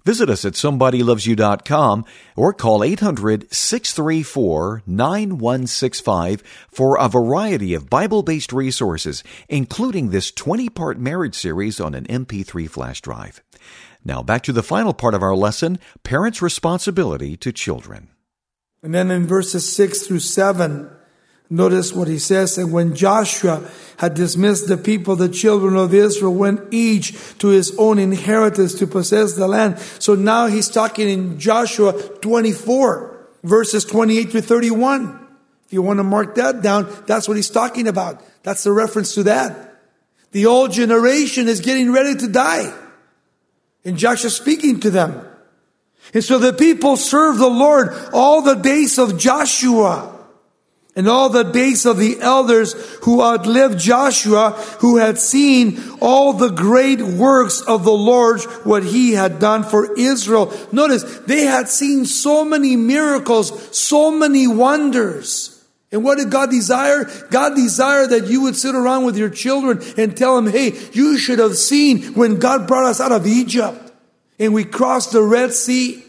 Visit 0.05 0.29
us 0.29 0.43
at 0.43 0.53
somebodylovesyou.com 0.53 2.05
or 2.35 2.53
call 2.53 2.83
800 2.83 3.53
634 3.53 4.83
9165 4.85 6.43
for 6.69 6.97
a 6.99 7.07
variety 7.07 7.73
of 7.73 7.89
Bible 7.89 8.21
based 8.21 8.51
resources, 8.51 9.23
including 9.47 10.09
this 10.09 10.31
20 10.31 10.67
part 10.69 10.99
marriage 10.99 11.35
series 11.35 11.79
on 11.79 11.95
an 11.95 12.05
MP3 12.07 12.69
flash 12.69 13.01
drive. 13.01 13.41
Now 14.03 14.21
back 14.21 14.43
to 14.43 14.51
the 14.51 14.61
final 14.61 14.93
part 14.93 15.13
of 15.13 15.23
our 15.23 15.35
lesson 15.35 15.79
parents' 16.03 16.41
responsibility 16.41 17.37
to 17.37 17.53
children. 17.53 18.09
And 18.81 18.93
then 18.93 19.09
in 19.09 19.25
verses 19.25 19.73
6 19.73 20.05
through 20.05 20.19
7, 20.19 20.89
Notice 21.53 21.93
what 21.93 22.07
he 22.07 22.17
says. 22.17 22.57
And 22.57 22.73
when 22.73 22.95
Joshua 22.95 23.69
had 23.97 24.15
dismissed 24.15 24.67
the 24.67 24.75
people, 24.75 25.15
the 25.15 25.29
children 25.29 25.77
of 25.77 25.93
Israel 25.93 26.33
went 26.33 26.73
each 26.73 27.13
to 27.37 27.49
his 27.49 27.75
own 27.77 27.99
inheritance 27.99 28.73
to 28.79 28.87
possess 28.87 29.33
the 29.33 29.47
land. 29.47 29.77
So 29.77 30.15
now 30.15 30.47
he's 30.47 30.67
talking 30.67 31.07
in 31.07 31.39
Joshua 31.39 31.93
24, 31.93 33.27
verses 33.43 33.85
28 33.85 34.31
to 34.31 34.41
31. 34.41 35.27
If 35.67 35.73
you 35.73 35.83
want 35.83 35.99
to 35.99 36.03
mark 36.03 36.33
that 36.35 36.63
down, 36.63 36.91
that's 37.05 37.27
what 37.27 37.37
he's 37.37 37.51
talking 37.51 37.87
about. 37.87 38.19
That's 38.41 38.63
the 38.63 38.71
reference 38.71 39.13
to 39.13 39.21
that. 39.23 39.79
The 40.31 40.47
old 40.47 40.71
generation 40.71 41.47
is 41.47 41.61
getting 41.61 41.91
ready 41.91 42.15
to 42.15 42.27
die. 42.29 42.73
And 43.85 43.95
Joshua 43.95 44.31
speaking 44.31 44.79
to 44.79 44.89
them. 44.89 45.23
And 46.15 46.23
so 46.23 46.39
the 46.39 46.51
people 46.51 46.97
served 46.97 47.37
the 47.37 47.47
Lord 47.47 47.93
all 48.11 48.41
the 48.41 48.55
days 48.55 48.97
of 48.97 49.19
Joshua 49.19 50.13
and 50.95 51.07
all 51.07 51.29
the 51.29 51.43
days 51.43 51.85
of 51.85 51.97
the 51.97 52.21
elders 52.21 52.73
who 53.01 53.21
outlived 53.21 53.79
Joshua, 53.79 54.51
who 54.79 54.97
had 54.97 55.17
seen 55.17 55.81
all 55.99 56.33
the 56.33 56.49
great 56.49 57.01
works 57.01 57.61
of 57.61 57.83
the 57.83 57.91
Lord, 57.91 58.41
what 58.63 58.83
he 58.83 59.13
had 59.13 59.39
done 59.39 59.63
for 59.63 59.97
Israel. 59.97 60.53
Notice, 60.71 61.03
they 61.21 61.45
had 61.45 61.67
seen 61.67 62.05
so 62.05 62.45
many 62.45 62.75
miracles, 62.75 63.75
so 63.75 64.11
many 64.11 64.47
wonders. 64.47 65.49
And 65.91 66.03
what 66.03 66.17
did 66.17 66.31
God 66.31 66.49
desire? 66.49 67.05
God 67.29 67.55
desired 67.55 68.09
that 68.09 68.27
you 68.27 68.41
would 68.41 68.55
sit 68.55 68.75
around 68.75 69.05
with 69.05 69.17
your 69.17 69.29
children 69.29 69.81
and 69.95 70.17
tell 70.17 70.35
them, 70.35 70.51
hey, 70.51 70.73
you 70.91 71.17
should 71.17 71.39
have 71.39 71.55
seen 71.55 72.13
when 72.13 72.39
God 72.39 72.67
brought 72.67 72.85
us 72.85 72.99
out 72.99 73.11
of 73.11 73.27
Egypt 73.27 73.91
and 74.39 74.53
we 74.53 74.63
crossed 74.63 75.11
the 75.11 75.21
Red 75.21 75.53
Sea. 75.53 76.02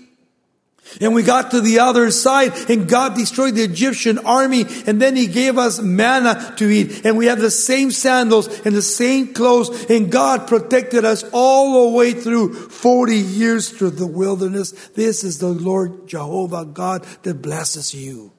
And 1.01 1.15
we 1.15 1.23
got 1.23 1.51
to 1.51 1.61
the 1.61 1.81
other 1.81 2.11
side 2.11 2.53
and 2.71 2.89
God 2.89 3.15
destroyed 3.15 3.55
the 3.55 3.65
Egyptian 3.65 4.19
army 4.19 4.65
and 4.87 5.01
then 5.01 5.17
he 5.17 5.27
gave 5.27 5.59
us 5.59 5.81
manna 5.81 6.55
to 6.59 6.69
eat 6.69 7.05
and 7.05 7.17
we 7.17 7.27
have 7.27 7.41
the 7.41 7.51
same 7.51 7.91
sandals 7.91 8.47
and 8.61 8.75
the 8.75 8.83
same 8.83 9.33
clothes 9.35 9.91
and 9.91 10.13
God 10.13 10.47
protected 10.47 11.05
us 11.05 11.25
all 11.33 11.91
the 11.91 11.97
way 11.97 12.13
through 12.13 12.55
40 12.55 13.17
years 13.17 13.71
through 13.71 13.91
the 13.91 14.07
wilderness. 14.07 14.73
This 14.91 15.25
is 15.25 15.39
the 15.39 15.49
Lord 15.49 16.07
Jehovah 16.07 16.65
God 16.65 17.05
that 17.23 17.43
blesses 17.43 17.95
you. 17.95 18.33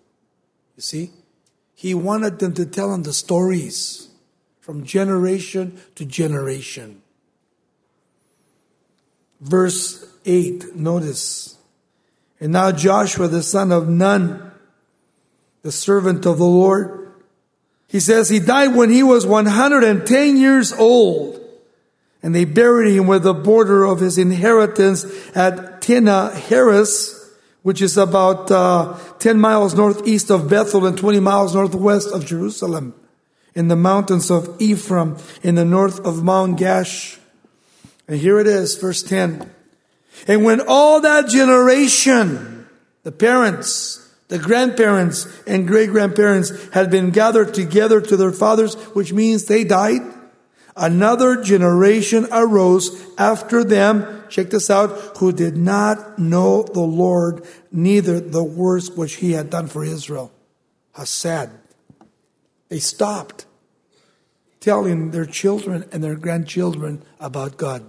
You 0.75 0.81
see? 0.81 1.11
He 1.73 1.93
wanted 1.93 2.39
them 2.39 2.53
to 2.53 2.65
tell 2.65 2.93
him 2.93 3.03
the 3.03 3.13
stories 3.13 4.07
from 4.61 4.83
generation 4.85 5.79
to 5.95 6.05
generation. 6.05 7.01
Verse 9.41 10.07
8, 10.25 10.75
notice. 10.75 11.57
And 12.39 12.51
now 12.51 12.71
Joshua, 12.71 13.27
the 13.27 13.43
son 13.43 13.71
of 13.71 13.87
Nun, 13.87 14.51
the 15.61 15.71
servant 15.71 16.25
of 16.25 16.37
the 16.37 16.45
Lord, 16.45 17.05
he 17.87 17.99
says 17.99 18.29
he 18.29 18.39
died 18.39 18.75
when 18.75 18.89
he 18.89 19.03
was 19.03 19.25
110 19.25 20.37
years 20.37 20.73
old. 20.73 21.41
And 22.21 22.33
they 22.33 22.45
buried 22.45 22.95
him 22.95 23.07
with 23.07 23.23
the 23.23 23.33
border 23.33 23.83
of 23.85 23.99
his 23.99 24.17
inheritance 24.17 25.05
at 25.35 25.81
Timnath 25.81 26.35
Heres, 26.49 27.31
which 27.61 27.81
is 27.81 27.97
about 27.97 28.49
uh, 28.51 28.97
10 29.19 29.39
miles 29.39 29.75
northeast 29.75 30.29
of 30.29 30.49
Bethel 30.49 30.85
and 30.85 30.97
20 30.97 31.19
miles 31.19 31.53
northwest 31.53 32.09
of 32.11 32.25
Jerusalem, 32.25 32.93
in 33.53 33.67
the 33.67 33.75
mountains 33.75 34.29
of 34.29 34.59
Ephraim, 34.59 35.17
in 35.43 35.55
the 35.55 35.65
north 35.65 35.99
of 36.05 36.23
Mount 36.23 36.59
Gaash. 36.59 37.17
And 38.07 38.19
here 38.19 38.39
it 38.39 38.47
is, 38.47 38.75
verse 38.75 39.01
10. 39.03 39.54
And 40.27 40.43
when 40.43 40.61
all 40.67 41.01
that 41.01 41.27
generation, 41.29 42.67
the 43.03 43.11
parents, 43.11 44.01
the 44.27 44.39
grandparents 44.39 45.27
and 45.45 45.67
great 45.67 45.89
grandparents 45.89 46.51
had 46.73 46.89
been 46.89 47.11
gathered 47.11 47.53
together 47.53 48.01
to 48.01 48.17
their 48.17 48.31
fathers, 48.31 48.75
which 48.95 49.13
means 49.13 49.45
they 49.45 49.63
died, 49.63 50.01
another 50.75 51.43
generation 51.43 52.27
arose 52.31 53.05
after 53.17 53.63
them, 53.63 54.23
check 54.29 54.49
this 54.49 54.69
out, 54.69 55.17
who 55.17 55.31
did 55.31 55.55
not 55.55 56.17
know 56.17 56.63
the 56.63 56.81
Lord, 56.81 57.45
neither 57.71 58.19
the 58.19 58.43
works 58.43 58.89
which 58.89 59.15
he 59.15 59.33
had 59.33 59.49
done 59.49 59.67
for 59.67 59.83
Israel. 59.83 60.31
How 60.93 61.03
sad. 61.03 61.51
They 62.69 62.79
stopped 62.79 63.45
telling 64.59 65.11
their 65.11 65.27
children 65.27 65.85
and 65.91 66.03
their 66.03 66.15
grandchildren 66.15 67.03
about 67.19 67.57
God. 67.57 67.85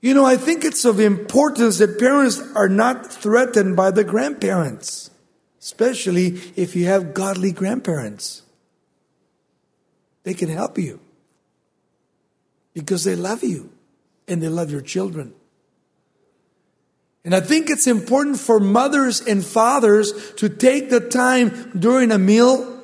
You 0.00 0.14
know, 0.14 0.24
I 0.24 0.36
think 0.36 0.64
it's 0.64 0.84
of 0.84 1.00
importance 1.00 1.78
that 1.78 1.98
parents 1.98 2.40
are 2.54 2.68
not 2.68 3.10
threatened 3.12 3.76
by 3.76 3.90
the 3.90 4.04
grandparents, 4.04 5.10
especially 5.60 6.40
if 6.54 6.76
you 6.76 6.86
have 6.86 7.14
godly 7.14 7.52
grandparents. 7.52 8.42
They 10.22 10.34
can 10.34 10.48
help 10.48 10.76
you 10.78 11.00
because 12.74 13.04
they 13.04 13.16
love 13.16 13.42
you 13.42 13.70
and 14.28 14.42
they 14.42 14.48
love 14.48 14.70
your 14.70 14.80
children. 14.80 15.34
And 17.24 17.34
I 17.34 17.40
think 17.40 17.70
it's 17.70 17.86
important 17.86 18.38
for 18.38 18.60
mothers 18.60 19.20
and 19.20 19.44
fathers 19.44 20.32
to 20.34 20.48
take 20.48 20.90
the 20.90 21.00
time 21.00 21.72
during 21.76 22.12
a 22.12 22.18
meal 22.18 22.76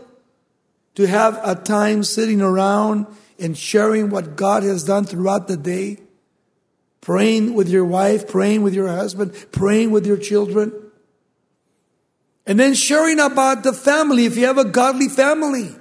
to 0.95 1.07
have 1.07 1.41
a 1.45 1.55
time 1.55 2.05
sitting 2.05 2.41
around 2.41 3.07
and 3.39 3.57
sharing 3.57 4.11
what 4.11 4.37
God 4.37 4.63
has 4.63 4.85
done 4.85 5.05
throughout 5.05 5.49
the 5.49 5.57
day 5.57 5.99
praying 7.03 7.53
with 7.53 7.69
your 7.69 7.85
wife, 7.85 8.27
praying 8.27 8.63
with 8.63 8.73
your 8.73 8.89
husband, 8.89 9.35
praying 9.53 9.91
with 9.91 10.07
your 10.07 10.17
children. 10.17 10.73
And 12.47 12.59
then 12.59 12.75
sharing 12.75 13.21
about 13.21 13.63
the 13.63 13.73
family 13.73 14.25
if 14.25 14.37
you 14.37 14.47
have 14.47 14.59
a 14.59 14.65
godly 14.65 15.09
family. 15.09 15.77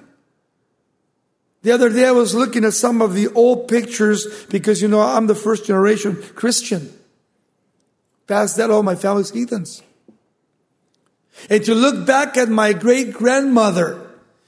The 1.62 1.72
other 1.72 1.90
day 1.90 2.08
I 2.08 2.12
was 2.12 2.36
looking 2.36 2.66
at 2.66 2.74
some 2.74 3.02
of 3.02 3.14
the 3.14 3.28
old 3.30 3.68
pictures 3.68 4.46
because, 4.50 4.82
you 4.82 4.88
know, 4.88 5.00
I'm 5.00 5.28
the 5.28 5.36
first 5.36 5.66
generation 5.66 6.22
Christian. 6.36 6.92
Past 8.28 8.58
that, 8.58 8.72
all 8.72 8.84
my 8.84 8.96
family's 8.96 9.30
heathens. 9.30 9.84
And 11.50 11.64
to 11.66 11.76
look 11.76 12.06
back 12.06 12.36
at 12.36 12.50
my 12.50 12.74
great 12.74 13.14
grandmother 13.14 14.01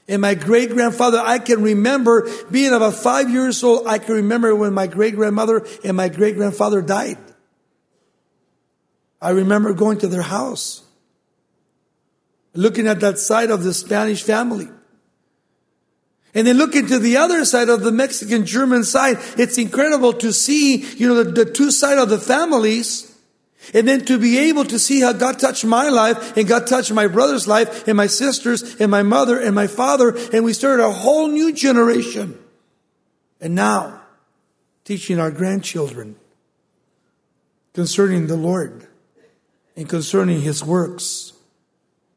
and 0.06 0.20
my 0.20 0.34
great 0.34 0.70
grandfather, 0.70 1.18
I 1.18 1.38
can 1.38 1.62
remember 1.62 2.28
being 2.50 2.72
about 2.72 2.94
five 2.94 3.30
years 3.30 3.62
old. 3.64 3.86
I 3.86 3.98
can 3.98 4.16
remember 4.16 4.54
when 4.54 4.74
my 4.74 4.86
great 4.86 5.14
grandmother 5.14 5.66
and 5.82 5.96
my 5.96 6.08
great 6.10 6.36
grandfather 6.36 6.82
died. 6.82 7.16
I 9.20 9.30
remember 9.30 9.72
going 9.72 9.98
to 9.98 10.08
their 10.08 10.22
house, 10.22 10.82
looking 12.52 12.86
at 12.86 13.00
that 13.00 13.18
side 13.18 13.50
of 13.50 13.64
the 13.64 13.72
Spanish 13.72 14.22
family. 14.22 14.68
And 16.34 16.46
then 16.46 16.58
looking 16.58 16.86
to 16.88 16.98
the 16.98 17.16
other 17.16 17.44
side 17.44 17.70
of 17.70 17.82
the 17.82 17.92
Mexican 17.92 18.44
German 18.44 18.84
side, 18.84 19.18
it's 19.38 19.56
incredible 19.56 20.12
to 20.14 20.32
see, 20.32 20.84
you 20.96 21.08
know, 21.08 21.22
the, 21.22 21.44
the 21.44 21.50
two 21.50 21.70
side 21.70 21.96
of 21.96 22.10
the 22.10 22.18
families 22.18 23.13
and 23.72 23.88
then 23.88 24.04
to 24.06 24.18
be 24.18 24.50
able 24.50 24.64
to 24.64 24.78
see 24.78 25.00
how 25.00 25.12
God 25.12 25.38
touched 25.38 25.64
my 25.64 25.88
life 25.88 26.36
and 26.36 26.46
God 26.46 26.66
touched 26.66 26.92
my 26.92 27.06
brother's 27.06 27.48
life 27.48 27.88
and 27.88 27.96
my 27.96 28.06
sisters 28.08 28.76
and 28.80 28.90
my 28.90 29.02
mother 29.02 29.38
and 29.40 29.54
my 29.54 29.66
father. 29.66 30.14
And 30.32 30.44
we 30.44 30.52
started 30.52 30.84
a 30.84 30.90
whole 30.90 31.28
new 31.28 31.52
generation. 31.52 32.38
And 33.40 33.54
now 33.54 34.02
teaching 34.84 35.18
our 35.18 35.30
grandchildren 35.30 36.16
concerning 37.72 38.26
the 38.26 38.36
Lord. 38.36 38.88
and 39.76 39.88
concerning 39.88 40.40
His 40.40 40.62
works. 40.62 41.32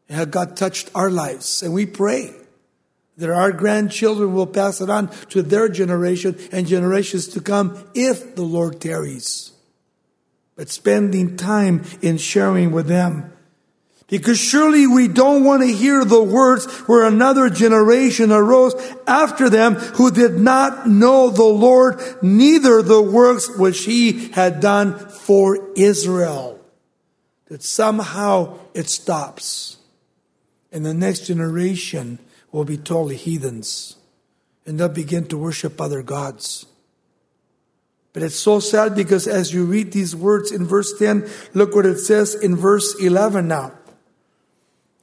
And 0.07 0.17
how 0.17 0.25
God 0.25 0.55
touched 0.55 0.91
our 0.93 1.09
lives. 1.09 1.63
And 1.63 1.73
we 1.73 1.85
pray 1.85 2.33
that 3.17 3.29
our 3.29 3.51
grandchildren 3.51 4.33
will 4.33 4.47
pass 4.47 4.79
it 4.79 4.89
on 4.89 5.09
to 5.29 5.41
their 5.41 5.67
generation 5.67 6.37
and 6.51 6.67
generations 6.67 7.27
to 7.29 7.41
come 7.41 7.83
if 7.95 8.35
the 8.35 8.43
Lord 8.43 8.79
tarries. 8.79 9.51
But 10.57 10.69
spending 10.69 11.37
time 11.37 11.85
in 12.01 12.17
sharing 12.17 12.71
with 12.73 12.87
them 12.87 13.31
because 14.07 14.39
surely 14.39 14.87
we 14.87 15.09
don't 15.09 15.43
want 15.43 15.63
to 15.63 15.67
hear 15.67 16.05
the 16.05 16.23
words 16.23 16.65
where 16.87 17.05
another 17.05 17.49
generation 17.49 18.31
arose 18.31 18.73
after 19.05 19.49
them 19.49 19.75
who 19.75 20.11
did 20.11 20.39
not 20.39 20.87
know 20.87 21.29
the 21.29 21.43
Lord, 21.43 21.99
neither 22.21 22.81
the 22.81 23.01
works 23.01 23.49
which 23.57 23.83
he 23.83 24.29
had 24.29 24.61
done 24.61 24.97
for 24.97 25.73
Israel. 25.75 26.57
That 27.47 27.63
somehow 27.63 28.59
it 28.73 28.87
stops. 28.87 29.77
And 30.71 30.85
the 30.85 30.93
next 30.93 31.27
generation 31.27 32.19
will 32.51 32.65
be 32.65 32.77
totally 32.77 33.17
heathens. 33.17 33.97
And 34.65 34.79
they'll 34.79 34.89
begin 34.89 35.27
to 35.27 35.37
worship 35.37 35.81
other 35.81 36.01
gods. 36.01 36.65
But 38.13 38.23
it's 38.23 38.39
so 38.39 38.59
sad 38.59 38.95
because 38.95 39.27
as 39.27 39.53
you 39.53 39.65
read 39.65 39.91
these 39.91 40.15
words 40.15 40.51
in 40.51 40.65
verse 40.65 40.97
10, 40.97 41.29
look 41.53 41.75
what 41.75 41.85
it 41.85 41.99
says 41.99 42.33
in 42.33 42.55
verse 42.55 42.95
11 42.99 43.47
now. 43.47 43.73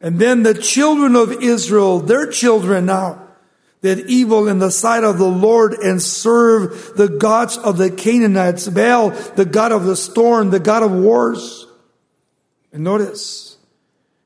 And 0.01 0.19
then 0.19 0.43
the 0.43 0.55
children 0.55 1.17
of 1.17 1.33
Israel, 1.43 2.01
their 2.01 2.27
children 2.27 2.87
now, 2.87 3.21
did 3.83 4.09
evil 4.11 4.49
in 4.49 4.59
the 4.59 4.71
sight 4.71 5.05
of 5.05 5.19
the 5.19 5.29
Lord 5.29 5.75
and 5.75 6.01
serve 6.01 6.95
the 6.97 7.09
gods 7.09 7.59
of 7.59 7.77
the 7.77 7.91
Canaanites, 7.91 8.67
Baal, 8.69 9.11
the 9.11 9.45
god 9.45 9.73
of 9.73 9.85
the 9.85 9.97
storm, 9.97 10.51
the 10.51 10.61
god 10.61 10.83
of 10.83 10.91
wars. 10.91 11.67
And 12.73 12.83
notice, 12.83 13.57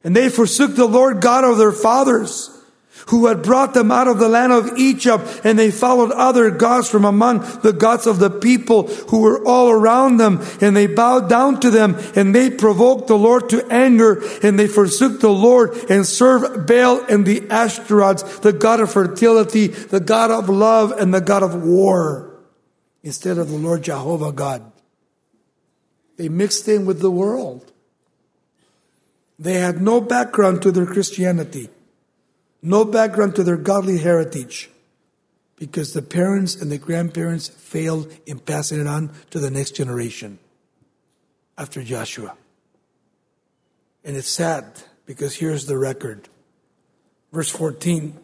and 0.02 0.16
they 0.16 0.28
forsook 0.28 0.74
the 0.74 0.86
Lord 0.86 1.20
God 1.20 1.44
of 1.44 1.58
their 1.58 1.72
fathers 1.72 2.57
who 3.08 3.26
had 3.26 3.42
brought 3.42 3.74
them 3.74 3.90
out 3.90 4.06
of 4.06 4.18
the 4.18 4.28
land 4.28 4.52
of 4.52 4.76
Egypt, 4.76 5.40
and 5.44 5.58
they 5.58 5.70
followed 5.70 6.12
other 6.12 6.50
gods 6.50 6.88
from 6.88 7.04
among 7.04 7.40
the 7.62 7.72
gods 7.72 8.06
of 8.06 8.18
the 8.18 8.30
people 8.30 8.86
who 9.08 9.20
were 9.20 9.44
all 9.46 9.70
around 9.70 10.18
them, 10.18 10.40
and 10.60 10.76
they 10.76 10.86
bowed 10.86 11.28
down 11.28 11.58
to 11.58 11.70
them, 11.70 11.96
and 12.14 12.34
they 12.34 12.50
provoked 12.50 13.08
the 13.08 13.16
Lord 13.16 13.48
to 13.48 13.66
anger, 13.72 14.22
and 14.42 14.58
they 14.58 14.66
forsook 14.66 15.20
the 15.20 15.30
Lord 15.30 15.74
and 15.90 16.06
served 16.06 16.66
Baal 16.66 17.04
and 17.08 17.24
the 17.24 17.40
Ashtaroths, 17.50 18.40
the 18.40 18.52
god 18.52 18.80
of 18.80 18.92
fertility, 18.92 19.68
the 19.68 20.00
god 20.00 20.30
of 20.30 20.48
love, 20.48 20.92
and 20.92 21.12
the 21.12 21.22
god 21.22 21.42
of 21.42 21.62
war, 21.62 22.38
instead 23.02 23.38
of 23.38 23.48
the 23.48 23.56
Lord 23.56 23.82
Jehovah 23.82 24.32
God. 24.32 24.70
They 26.18 26.28
mixed 26.28 26.68
in 26.68 26.84
with 26.84 27.00
the 27.00 27.10
world. 27.10 27.72
They 29.38 29.54
had 29.54 29.80
no 29.80 30.00
background 30.00 30.62
to 30.62 30.72
their 30.72 30.84
Christianity 30.84 31.70
no 32.62 32.84
background 32.84 33.34
to 33.36 33.42
their 33.42 33.56
godly 33.56 33.98
heritage 33.98 34.70
because 35.56 35.92
the 35.92 36.02
parents 36.02 36.54
and 36.54 36.70
the 36.70 36.78
grandparents 36.78 37.48
failed 37.48 38.12
in 38.26 38.38
passing 38.38 38.80
it 38.80 38.86
on 38.86 39.12
to 39.30 39.38
the 39.38 39.50
next 39.50 39.72
generation 39.72 40.38
after 41.56 41.82
Joshua. 41.82 42.36
And 44.04 44.16
it's 44.16 44.28
sad 44.28 44.64
because 45.06 45.36
here's 45.36 45.66
the 45.66 45.76
record. 45.76 46.28
Verse 47.32 47.50
14. 47.50 48.18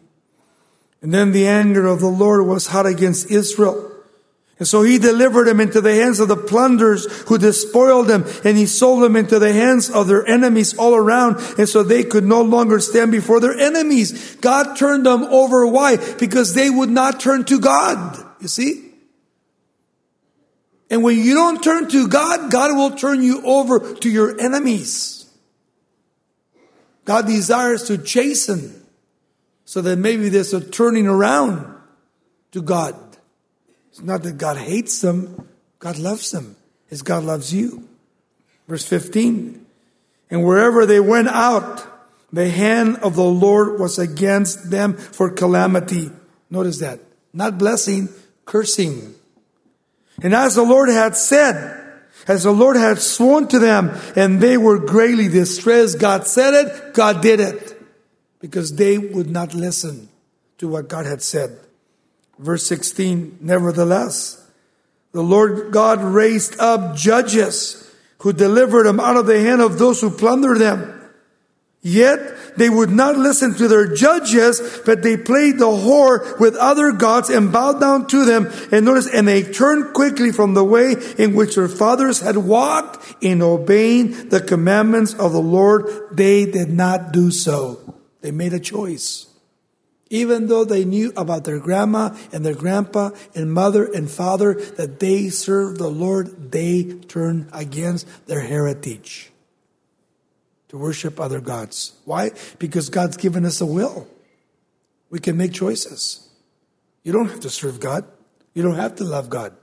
And 1.01 1.13
then 1.13 1.31
the 1.31 1.47
anger 1.47 1.85
of 1.85 1.99
the 1.99 2.07
Lord 2.07 2.47
was 2.47 2.67
hot 2.67 2.85
against 2.85 3.29
Israel 3.29 3.91
and 4.57 4.67
so 4.67 4.83
he 4.83 4.97
delivered 4.97 5.47
them 5.47 5.59
into 5.59 5.81
the 5.81 5.93
hands 5.93 6.21
of 6.21 6.29
the 6.29 6.37
plunderers 6.37 7.23
who 7.27 7.37
despoiled 7.37 8.07
them, 8.07 8.23
and 8.45 8.57
he 8.57 8.65
sold 8.65 9.03
them 9.03 9.17
into 9.17 9.37
the 9.37 9.51
hands 9.51 9.89
of 9.89 10.07
their 10.07 10.25
enemies 10.25 10.77
all 10.77 10.95
around, 10.95 11.37
and 11.57 11.67
so 11.67 11.83
they 11.83 12.03
could 12.03 12.23
no 12.23 12.41
longer 12.41 12.79
stand 12.79 13.11
before 13.11 13.41
their 13.41 13.57
enemies. 13.57 14.35
God 14.37 14.77
turned 14.77 15.05
them 15.05 15.23
over. 15.23 15.67
Why? 15.67 15.97
Because 16.15 16.53
they 16.53 16.69
would 16.69 16.89
not 16.89 17.19
turn 17.19 17.43
to 17.45 17.59
God. 17.59 18.17
You 18.39 18.47
see? 18.47 18.91
And 20.89 21.03
when 21.03 21.19
you 21.19 21.33
don't 21.33 21.61
turn 21.61 21.89
to 21.89 22.07
God, 22.07 22.49
God 22.49 22.77
will 22.77 22.91
turn 22.91 23.21
you 23.21 23.45
over 23.45 23.95
to 23.95 24.09
your 24.09 24.39
enemies. 24.39 25.29
God 27.03 27.27
desires 27.27 27.83
to 27.83 27.97
chasten 27.97 28.85
so 29.65 29.81
that 29.81 29.97
maybe 29.97 30.29
there's 30.29 30.53
a 30.53 30.61
turning 30.61 31.07
around 31.07 31.75
to 32.51 32.61
God. 32.61 32.95
It's 33.95 34.03
not 34.03 34.23
that 34.23 34.37
God 34.37 34.57
hates 34.57 34.99
them, 34.99 35.47
God 35.79 35.97
loves 35.97 36.29
them 36.31 36.57
as 36.91 37.01
God 37.01 37.23
loves 37.23 37.53
you. 37.53 37.87
Verse 38.67 38.85
15. 38.85 39.65
And 40.29 40.43
wherever 40.43 40.85
they 40.85 40.99
went 40.99 41.29
out, 41.29 41.87
the 42.33 42.49
hand 42.49 42.97
of 42.97 43.15
the 43.15 43.23
Lord 43.23 43.79
was 43.79 43.97
against 43.97 44.69
them 44.69 44.97
for 44.97 45.29
calamity. 45.29 46.11
Notice 46.49 46.79
that. 46.79 46.99
Not 47.31 47.57
blessing, 47.57 48.09
cursing. 48.43 49.15
And 50.21 50.35
as 50.35 50.55
the 50.55 50.63
Lord 50.63 50.89
had 50.89 51.15
said, 51.15 51.81
as 52.27 52.43
the 52.43 52.51
Lord 52.51 52.75
had 52.75 52.99
sworn 52.99 53.47
to 53.47 53.59
them, 53.59 53.97
and 54.17 54.41
they 54.41 54.57
were 54.57 54.77
greatly 54.77 55.29
distressed, 55.29 55.99
God 55.99 56.27
said 56.27 56.53
it, 56.53 56.93
God 56.93 57.21
did 57.21 57.39
it. 57.39 57.81
Because 58.41 58.75
they 58.75 58.97
would 58.97 59.29
not 59.29 59.53
listen 59.53 60.09
to 60.57 60.67
what 60.67 60.89
God 60.89 61.05
had 61.05 61.21
said. 61.21 61.61
Verse 62.37 62.65
16, 62.67 63.37
nevertheless, 63.41 64.45
the 65.13 65.23
Lord 65.23 65.71
God 65.71 66.01
raised 66.01 66.59
up 66.59 66.95
judges 66.95 67.89
who 68.19 68.33
delivered 68.33 68.85
them 68.85 68.99
out 68.99 69.17
of 69.17 69.25
the 69.25 69.39
hand 69.39 69.61
of 69.61 69.79
those 69.79 70.01
who 70.01 70.09
plundered 70.09 70.59
them. 70.59 70.91
Yet 71.81 72.57
they 72.57 72.67
would 72.67 72.89
not 72.89 73.15
listen 73.15 73.53
to 73.55 73.67
their 73.67 73.93
judges, 73.93 74.81
but 74.85 75.03
they 75.03 75.17
played 75.17 75.59
the 75.59 75.65
whore 75.65 76.39
with 76.39 76.55
other 76.55 76.91
gods 76.91 77.29
and 77.29 77.51
bowed 77.51 77.79
down 77.79 78.07
to 78.07 78.25
them. 78.25 78.51
And 78.71 78.85
notice, 78.85 79.07
and 79.07 79.27
they 79.27 79.43
turned 79.43 79.93
quickly 79.93 80.31
from 80.31 80.55
the 80.55 80.63
way 80.63 80.95
in 81.19 81.35
which 81.35 81.55
their 81.55 81.67
fathers 81.67 82.21
had 82.21 82.37
walked 82.37 83.15
in 83.21 83.43
obeying 83.43 84.29
the 84.29 84.41
commandments 84.41 85.13
of 85.13 85.31
the 85.31 85.41
Lord. 85.41 85.85
They 86.11 86.45
did 86.45 86.69
not 86.69 87.11
do 87.11 87.29
so. 87.29 87.95
They 88.21 88.31
made 88.31 88.53
a 88.53 88.59
choice. 88.59 89.27
Even 90.09 90.47
though 90.47 90.63
they 90.63 90.85
knew 90.85 91.11
about 91.17 91.45
their 91.45 91.59
grandma 91.59 92.15
and 92.31 92.45
their 92.45 92.53
grandpa 92.53 93.09
and 93.33 93.51
mother 93.51 93.85
and 93.85 94.09
father 94.09 94.53
that 94.53 94.99
they 94.99 95.29
served 95.29 95.77
the 95.77 95.89
Lord, 95.89 96.51
they 96.51 96.83
turned 96.83 97.49
against 97.51 98.07
their 98.27 98.41
heritage 98.41 99.31
to 100.69 100.77
worship 100.77 101.19
other 101.19 101.41
gods. 101.41 101.93
Why? 102.05 102.31
Because 102.59 102.89
God's 102.89 103.17
given 103.17 103.45
us 103.45 103.61
a 103.61 103.65
will. 103.65 104.07
We 105.09 105.19
can 105.19 105.37
make 105.37 105.53
choices. 105.53 106.29
You 107.03 107.11
don't 107.11 107.29
have 107.29 107.39
to 107.41 107.49
serve 107.49 107.79
God. 107.79 108.05
You 108.53 108.61
don't 108.61 108.75
have 108.75 108.95
to 108.97 109.03
love 109.03 109.29
God. 109.29 109.55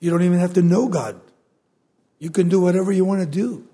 You 0.00 0.10
don't 0.10 0.22
even 0.22 0.38
have 0.38 0.54
to 0.54 0.62
know 0.62 0.88
God. 0.88 1.20
You 2.18 2.30
can 2.30 2.48
do 2.48 2.60
whatever 2.60 2.90
you 2.90 3.04
want 3.04 3.20
to 3.20 3.26
do. 3.26 3.66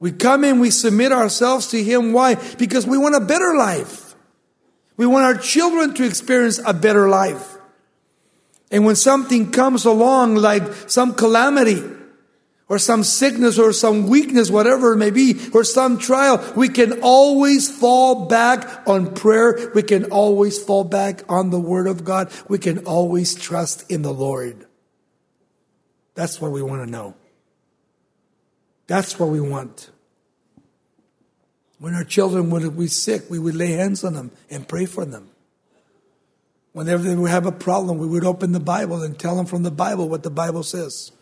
We 0.00 0.12
come 0.12 0.44
in, 0.44 0.60
we 0.60 0.70
submit 0.70 1.12
ourselves 1.12 1.68
to 1.68 1.82
Him. 1.82 2.12
Why? 2.12 2.36
Because 2.56 2.86
we 2.86 2.96
want 2.98 3.16
a 3.16 3.20
better 3.20 3.54
life. 3.56 4.07
We 4.98 5.06
want 5.06 5.24
our 5.24 5.36
children 5.36 5.94
to 5.94 6.04
experience 6.04 6.60
a 6.66 6.74
better 6.74 7.08
life. 7.08 7.56
And 8.70 8.84
when 8.84 8.96
something 8.96 9.50
comes 9.50 9.86
along, 9.86 10.34
like 10.34 10.62
some 10.90 11.14
calamity, 11.14 11.82
or 12.68 12.78
some 12.78 13.02
sickness, 13.02 13.58
or 13.58 13.72
some 13.72 14.08
weakness, 14.08 14.50
whatever 14.50 14.92
it 14.92 14.98
may 14.98 15.10
be, 15.10 15.40
or 15.54 15.64
some 15.64 15.96
trial, 15.96 16.44
we 16.54 16.68
can 16.68 17.00
always 17.00 17.70
fall 17.70 18.26
back 18.26 18.86
on 18.86 19.14
prayer. 19.14 19.70
We 19.74 19.82
can 19.82 20.04
always 20.10 20.62
fall 20.62 20.84
back 20.84 21.22
on 21.30 21.48
the 21.48 21.60
Word 21.60 21.86
of 21.86 22.04
God. 22.04 22.30
We 22.46 22.58
can 22.58 22.84
always 22.84 23.34
trust 23.34 23.90
in 23.90 24.02
the 24.02 24.12
Lord. 24.12 24.66
That's 26.14 26.42
what 26.42 26.50
we 26.50 26.60
want 26.60 26.84
to 26.84 26.90
know. 26.90 27.14
That's 28.86 29.18
what 29.18 29.30
we 29.30 29.40
want. 29.40 29.90
When 31.78 31.94
our 31.94 32.04
children 32.04 32.50
would 32.50 32.76
be 32.76 32.88
sick, 32.88 33.30
we 33.30 33.38
would 33.38 33.54
lay 33.54 33.72
hands 33.72 34.02
on 34.02 34.14
them 34.14 34.32
and 34.50 34.66
pray 34.66 34.86
for 34.86 35.04
them. 35.04 35.28
Whenever 36.72 37.02
they 37.02 37.14
would 37.14 37.30
have 37.30 37.46
a 37.46 37.52
problem, 37.52 37.98
we 37.98 38.06
would 38.06 38.24
open 38.24 38.52
the 38.52 38.60
Bible 38.60 39.02
and 39.02 39.18
tell 39.18 39.36
them 39.36 39.46
from 39.46 39.62
the 39.62 39.70
Bible 39.70 40.08
what 40.08 40.22
the 40.22 40.30
Bible 40.30 40.62
says 40.62 41.12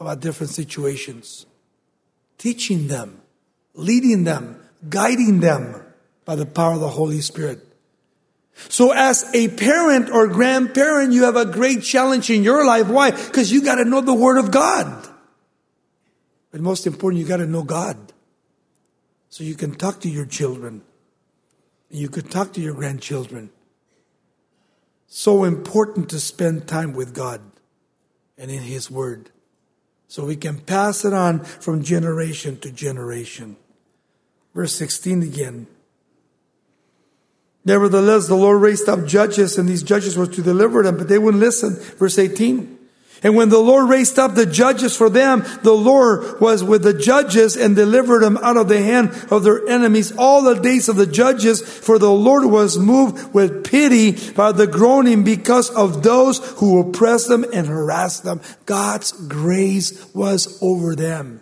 about 0.00 0.20
different 0.20 0.50
situations. 0.50 1.46
Teaching 2.38 2.88
them, 2.88 3.20
leading 3.74 4.24
them, 4.24 4.60
guiding 4.88 5.40
them 5.40 5.82
by 6.24 6.36
the 6.36 6.46
power 6.46 6.74
of 6.74 6.80
the 6.80 6.88
Holy 6.88 7.20
Spirit. 7.20 7.60
So 8.68 8.92
as 8.92 9.24
a 9.34 9.48
parent 9.48 10.10
or 10.10 10.28
grandparent, 10.28 11.12
you 11.12 11.24
have 11.24 11.36
a 11.36 11.44
great 11.44 11.82
challenge 11.82 12.30
in 12.30 12.42
your 12.42 12.64
life. 12.64 12.88
Why? 12.88 13.10
Because 13.10 13.52
you 13.52 13.62
got 13.62 13.76
to 13.76 13.84
know 13.84 14.00
the 14.00 14.14
Word 14.14 14.38
of 14.38 14.50
God. 14.50 15.08
But 16.50 16.60
most 16.60 16.86
important, 16.86 17.20
you 17.20 17.26
got 17.26 17.38
to 17.38 17.46
know 17.46 17.62
God. 17.64 18.12
So 19.34 19.42
you 19.42 19.56
can 19.56 19.74
talk 19.74 19.98
to 20.02 20.08
your 20.08 20.26
children. 20.26 20.82
You 21.90 22.08
could 22.08 22.30
talk 22.30 22.52
to 22.52 22.60
your 22.60 22.72
grandchildren. 22.72 23.50
So 25.08 25.42
important 25.42 26.08
to 26.10 26.20
spend 26.20 26.68
time 26.68 26.92
with 26.92 27.12
God 27.12 27.40
and 28.38 28.48
in 28.48 28.62
His 28.62 28.92
Word. 28.92 29.30
so 30.06 30.24
we 30.24 30.36
can 30.36 30.60
pass 30.60 31.04
it 31.04 31.12
on 31.12 31.42
from 31.42 31.82
generation 31.82 32.60
to 32.60 32.70
generation. 32.70 33.56
Verse 34.54 34.72
16 34.74 35.24
again. 35.24 35.66
Nevertheless, 37.64 38.28
the 38.28 38.36
Lord 38.36 38.62
raised 38.62 38.88
up 38.88 39.04
judges, 39.04 39.58
and 39.58 39.68
these 39.68 39.82
judges 39.82 40.16
were 40.16 40.28
to 40.28 40.42
deliver 40.42 40.84
them, 40.84 40.96
but 40.96 41.08
they 41.08 41.18
wouldn't 41.18 41.42
listen. 41.42 41.74
Verse 41.98 42.20
18. 42.20 42.73
And 43.24 43.34
when 43.34 43.48
the 43.48 43.58
Lord 43.58 43.88
raised 43.88 44.18
up 44.18 44.34
the 44.34 44.44
judges 44.44 44.94
for 44.94 45.08
them, 45.08 45.44
the 45.62 45.72
Lord 45.72 46.42
was 46.42 46.62
with 46.62 46.82
the 46.82 46.92
judges 46.92 47.56
and 47.56 47.74
delivered 47.74 48.22
them 48.22 48.36
out 48.36 48.58
of 48.58 48.68
the 48.68 48.82
hand 48.82 49.12
of 49.30 49.42
their 49.44 49.66
enemies 49.66 50.14
all 50.18 50.42
the 50.42 50.60
days 50.60 50.90
of 50.90 50.96
the 50.96 51.06
judges. 51.06 51.62
For 51.62 51.98
the 51.98 52.12
Lord 52.12 52.44
was 52.44 52.76
moved 52.76 53.32
with 53.32 53.64
pity 53.64 54.32
by 54.32 54.52
the 54.52 54.66
groaning 54.66 55.24
because 55.24 55.70
of 55.70 56.02
those 56.02 56.38
who 56.58 56.78
oppressed 56.78 57.28
them 57.28 57.46
and 57.50 57.66
harassed 57.66 58.24
them. 58.24 58.42
God's 58.66 59.12
grace 59.12 60.14
was 60.14 60.62
over 60.62 60.94
them. 60.94 61.40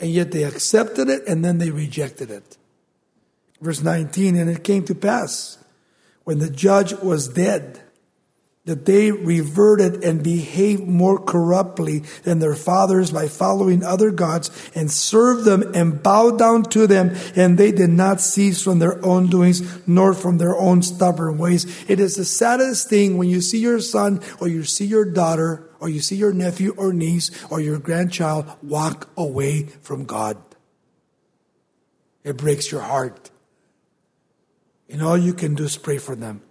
And 0.00 0.10
yet 0.10 0.32
they 0.32 0.42
accepted 0.42 1.08
it 1.08 1.28
and 1.28 1.44
then 1.44 1.58
they 1.58 1.70
rejected 1.70 2.32
it. 2.32 2.56
Verse 3.60 3.82
19, 3.82 4.34
and 4.34 4.50
it 4.50 4.64
came 4.64 4.84
to 4.86 4.96
pass 4.96 5.58
when 6.24 6.40
the 6.40 6.50
judge 6.50 6.92
was 6.94 7.28
dead 7.28 7.82
that 8.68 8.84
they 8.84 9.10
reverted 9.10 10.04
and 10.04 10.22
behaved 10.22 10.86
more 10.86 11.18
corruptly 11.18 12.00
than 12.24 12.38
their 12.38 12.54
fathers 12.54 13.10
by 13.10 13.26
following 13.26 13.82
other 13.82 14.10
gods 14.10 14.50
and 14.74 14.90
served 14.90 15.46
them 15.46 15.62
and 15.74 16.02
bowed 16.02 16.38
down 16.38 16.62
to 16.62 16.86
them, 16.86 17.16
and 17.34 17.56
they 17.56 17.72
did 17.72 17.88
not 17.88 18.20
cease 18.20 18.62
from 18.62 18.78
their 18.78 19.02
own 19.02 19.26
doings 19.28 19.62
nor 19.88 20.12
from 20.12 20.36
their 20.36 20.54
own 20.54 20.82
stubborn 20.82 21.38
ways. 21.38 21.64
It 21.88 21.98
is 21.98 22.16
the 22.16 22.26
saddest 22.26 22.90
thing 22.90 23.16
when 23.16 23.30
you 23.30 23.40
see 23.40 23.58
your 23.58 23.80
son 23.80 24.20
or 24.38 24.48
you 24.48 24.64
see 24.64 24.84
your 24.84 25.06
daughter 25.06 25.70
or 25.80 25.88
you 25.88 26.00
see 26.00 26.16
your 26.16 26.34
nephew 26.34 26.74
or 26.76 26.92
niece 26.92 27.30
or 27.50 27.62
your 27.62 27.78
grandchild 27.78 28.44
walk 28.62 29.08
away 29.16 29.62
from 29.80 30.04
God. 30.04 30.36
It 32.22 32.36
breaks 32.36 32.70
your 32.70 32.82
heart. 32.82 33.30
And 34.90 35.02
all 35.02 35.16
you 35.16 35.32
can 35.32 35.54
do 35.54 35.64
is 35.64 35.78
pray 35.78 35.96
for 35.96 36.14
them. 36.14 36.42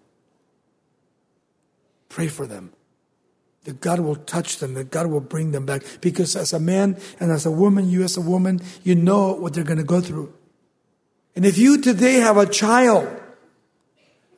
Pray 2.17 2.29
for 2.29 2.47
them. 2.47 2.73
That 3.65 3.79
God 3.79 3.99
will 3.99 4.15
touch 4.15 4.57
them, 4.57 4.73
that 4.73 4.89
God 4.89 5.05
will 5.05 5.21
bring 5.21 5.51
them 5.51 5.67
back. 5.67 5.83
Because 6.01 6.35
as 6.35 6.51
a 6.51 6.59
man 6.59 6.97
and 7.19 7.31
as 7.31 7.45
a 7.45 7.51
woman, 7.51 7.87
you 7.87 8.01
as 8.01 8.17
a 8.17 8.21
woman, 8.21 8.59
you 8.83 8.95
know 8.95 9.33
what 9.33 9.53
they're 9.53 9.63
going 9.63 9.77
to 9.77 9.83
go 9.83 10.01
through. 10.01 10.33
And 11.35 11.45
if 11.45 11.59
you 11.59 11.79
today 11.79 12.13
have 12.13 12.37
a 12.37 12.47
child 12.47 13.07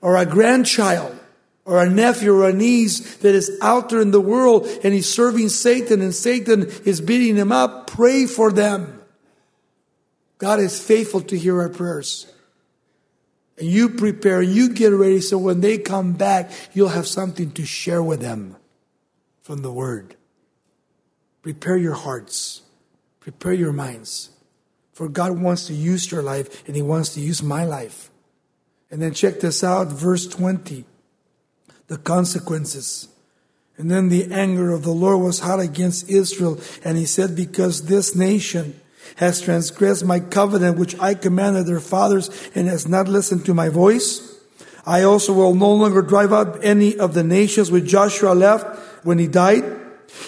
or 0.01 0.17
a 0.17 0.25
grandchild 0.25 1.17
or 1.63 1.81
a 1.81 1.89
nephew 1.89 2.33
or 2.33 2.49
a 2.49 2.53
niece 2.53 3.15
that 3.19 3.33
is 3.33 3.57
out 3.61 3.87
there 3.87 4.01
in 4.01 4.11
the 4.11 4.19
world 4.19 4.67
and 4.83 4.93
he's 4.93 5.07
serving 5.07 5.47
Satan 5.47 6.01
and 6.01 6.13
Satan 6.13 6.69
is 6.83 6.99
beating 6.99 7.37
him 7.37 7.53
up, 7.53 7.87
pray 7.87 8.25
for 8.25 8.51
them. 8.51 9.01
God 10.37 10.59
is 10.59 10.85
faithful 10.85 11.21
to 11.21 11.37
hear 11.37 11.61
our 11.61 11.69
prayers 11.69 12.29
and 13.59 13.67
you 13.67 13.89
prepare 13.89 14.41
you 14.41 14.73
get 14.73 14.93
ready 14.93 15.21
so 15.21 15.37
when 15.37 15.61
they 15.61 15.77
come 15.77 16.13
back, 16.13 16.51
you'll 16.73 16.89
have 16.89 17.07
something 17.07 17.51
to 17.51 17.65
share 17.65 18.01
with 18.01 18.21
them 18.21 18.55
from 19.41 19.61
the 19.61 19.71
Word. 19.71 20.15
Prepare 21.41 21.77
your 21.77 21.93
hearts, 21.93 22.61
prepare 23.19 23.53
your 23.53 23.73
minds. 23.73 24.29
For 24.93 25.07
God 25.07 25.39
wants 25.39 25.67
to 25.67 25.73
use 25.73 26.11
your 26.11 26.21
life 26.21 26.67
and 26.67 26.75
He 26.75 26.81
wants 26.81 27.13
to 27.13 27.21
use 27.21 27.41
my 27.41 27.63
life. 27.63 28.09
And 28.91 29.01
then 29.01 29.13
check 29.13 29.39
this 29.39 29.63
out, 29.63 29.87
verse 29.87 30.27
20 30.27 30.85
the 31.89 31.97
consequences. 31.97 33.09
And 33.77 33.91
then 33.91 34.09
the 34.09 34.31
anger 34.31 34.71
of 34.71 34.83
the 34.83 34.91
Lord 34.91 35.21
was 35.21 35.39
hot 35.39 35.59
against 35.59 36.09
Israel, 36.09 36.59
and 36.83 36.97
He 36.97 37.05
said, 37.05 37.35
Because 37.35 37.87
this 37.87 38.15
nation, 38.15 38.79
has 39.17 39.41
transgressed 39.41 40.05
my 40.05 40.19
covenant 40.19 40.77
which 40.77 40.99
I 40.99 41.13
commanded 41.13 41.65
their 41.65 41.79
fathers 41.79 42.29
and 42.55 42.67
has 42.67 42.87
not 42.87 43.07
listened 43.07 43.45
to 43.45 43.53
my 43.53 43.69
voice. 43.69 44.37
I 44.85 45.03
also 45.03 45.33
will 45.33 45.53
no 45.53 45.73
longer 45.73 46.01
drive 46.01 46.33
out 46.33 46.63
any 46.63 46.97
of 46.97 47.13
the 47.13 47.23
nations 47.23 47.69
which 47.69 47.85
Joshua 47.85 48.33
left 48.33 48.79
when 49.05 49.19
he 49.19 49.27
died. 49.27 49.63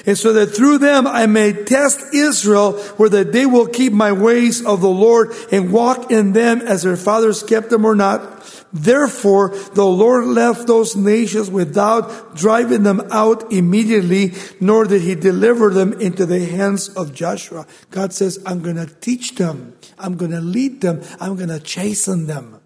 And 0.05 0.17
so 0.17 0.33
that 0.33 0.47
through 0.47 0.79
them 0.79 1.07
I 1.07 1.25
may 1.25 1.53
test 1.53 2.13
Israel 2.13 2.73
whether 2.97 3.23
they 3.23 3.45
will 3.45 3.67
keep 3.67 3.93
my 3.93 4.11
ways 4.11 4.63
of 4.65 4.81
the 4.81 4.89
Lord 4.89 5.33
and 5.51 5.71
walk 5.71 6.11
in 6.11 6.33
them 6.33 6.61
as 6.61 6.83
their 6.83 6.97
fathers 6.97 7.43
kept 7.43 7.69
them 7.69 7.85
or 7.85 7.95
not. 7.95 8.40
Therefore, 8.73 9.49
the 9.73 9.85
Lord 9.85 10.25
left 10.25 10.67
those 10.67 10.95
nations 10.95 11.49
without 11.49 12.35
driving 12.35 12.83
them 12.83 13.01
out 13.11 13.51
immediately, 13.51 14.33
nor 14.59 14.85
did 14.85 15.01
he 15.01 15.15
deliver 15.15 15.69
them 15.69 15.93
into 15.99 16.25
the 16.25 16.45
hands 16.45 16.89
of 16.89 17.13
Joshua. 17.13 17.67
God 17.89 18.13
says, 18.13 18.41
I'm 18.45 18.61
going 18.61 18.77
to 18.77 18.85
teach 18.85 19.35
them. 19.35 19.75
I'm 19.99 20.15
going 20.15 20.31
to 20.31 20.39
lead 20.39 20.81
them. 20.81 21.01
I'm 21.19 21.35
going 21.35 21.49
to 21.49 21.59
chasten 21.59 22.27
them. 22.27 22.61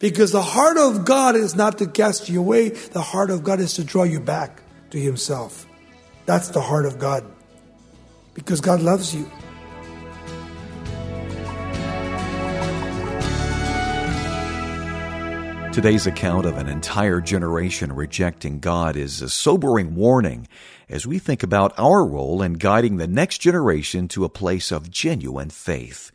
Because 0.00 0.32
the 0.32 0.42
heart 0.42 0.76
of 0.76 1.04
God 1.04 1.36
is 1.36 1.54
not 1.54 1.78
to 1.78 1.86
cast 1.86 2.28
you 2.28 2.40
away. 2.40 2.70
The 2.70 3.02
heart 3.02 3.30
of 3.30 3.44
God 3.44 3.60
is 3.60 3.74
to 3.74 3.84
draw 3.84 4.02
you 4.02 4.18
back 4.18 4.62
to 4.90 4.98
himself. 4.98 5.64
That's 6.26 6.48
the 6.48 6.60
heart 6.60 6.86
of 6.86 6.98
God. 6.98 7.24
Because 8.34 8.60
God 8.60 8.82
loves 8.82 9.14
you. 9.14 9.30
Today's 15.72 16.06
account 16.06 16.44
of 16.44 16.58
an 16.58 16.68
entire 16.68 17.22
generation 17.22 17.94
rejecting 17.94 18.60
God 18.60 18.94
is 18.94 19.22
a 19.22 19.30
sobering 19.30 19.94
warning 19.94 20.46
as 20.90 21.06
we 21.06 21.18
think 21.18 21.42
about 21.42 21.72
our 21.78 22.04
role 22.04 22.42
in 22.42 22.52
guiding 22.52 22.98
the 22.98 23.06
next 23.06 23.38
generation 23.38 24.06
to 24.08 24.26
a 24.26 24.28
place 24.28 24.70
of 24.70 24.90
genuine 24.90 25.48
faith. 25.48 26.12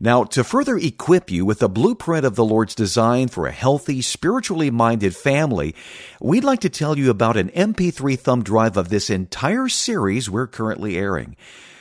Now, 0.00 0.24
to 0.24 0.42
further 0.42 0.78
equip 0.78 1.30
you 1.30 1.44
with 1.44 1.58
the 1.58 1.68
blueprint 1.68 2.24
of 2.24 2.36
the 2.36 2.44
Lord's 2.44 2.74
design 2.74 3.28
for 3.28 3.46
a 3.46 3.52
healthy, 3.52 4.00
spiritually 4.00 4.70
minded 4.70 5.14
family, 5.14 5.74
we'd 6.22 6.42
like 6.42 6.60
to 6.60 6.70
tell 6.70 6.96
you 6.96 7.10
about 7.10 7.36
an 7.36 7.50
MP3 7.50 8.18
thumb 8.18 8.42
drive 8.42 8.78
of 8.78 8.88
this 8.88 9.10
entire 9.10 9.68
series 9.68 10.30
we're 10.30 10.46
currently 10.46 10.96
airing. 10.96 11.36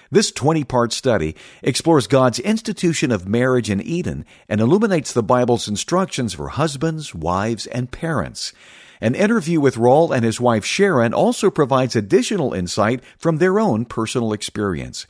This 0.10 0.32
20 0.32 0.63
part 0.63 0.93
study 0.93 1.36
explores 1.62 2.08
God's 2.08 2.39
institution 2.39 3.12
of 3.12 3.28
marriage 3.28 3.70
in 3.70 3.82
Eden 3.82 4.26
and 4.48 4.62
illuminates 4.62 5.12
the 5.12 5.24
Bible's 5.24 5.67
instructions 5.67 6.34
for 6.34 6.50
husbands, 6.50 7.13
wives, 7.13 7.67
and 7.67 7.91
parents. 7.91 8.54
An 9.02 9.15
interview 9.15 9.60
with 9.60 9.76
Raul 9.76 10.15
and 10.15 10.24
his 10.24 10.39
wife 10.39 10.65
Sharon 10.65 11.13
also 11.13 11.52
provides 11.52 11.96
additional 11.96 12.54
insight 12.54 13.04
from 13.17 13.38
their 13.38 13.60
own 13.60 13.86
personal 13.86 14.34
experience. 14.34 15.06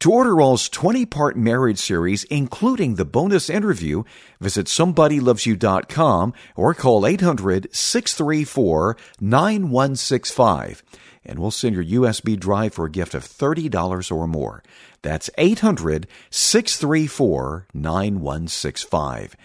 To 0.00 0.12
order 0.12 0.34
Raul's 0.34 0.68
20 0.68 1.06
part 1.06 1.36
marriage 1.36 1.78
series, 1.78 2.24
including 2.24 2.96
the 2.96 3.04
bonus 3.04 3.48
interview, 3.48 4.04
visit 4.40 4.66
somebodylovesyou.com 4.66 6.34
or 6.56 6.74
call 6.74 7.06
800 7.06 7.74
634 7.74 8.96
9165 9.20 10.82
and 11.24 11.38
we'll 11.38 11.50
send 11.50 11.74
your 11.74 11.84
USB 11.84 12.38
drive 12.38 12.74
for 12.74 12.86
a 12.86 12.90
gift 12.90 13.14
of 13.14 13.24
$30 13.24 14.12
or 14.12 14.26
more. 14.26 14.62
That's 15.02 15.30
800 15.36 16.06
634 16.30 17.66
9165. 17.72 19.36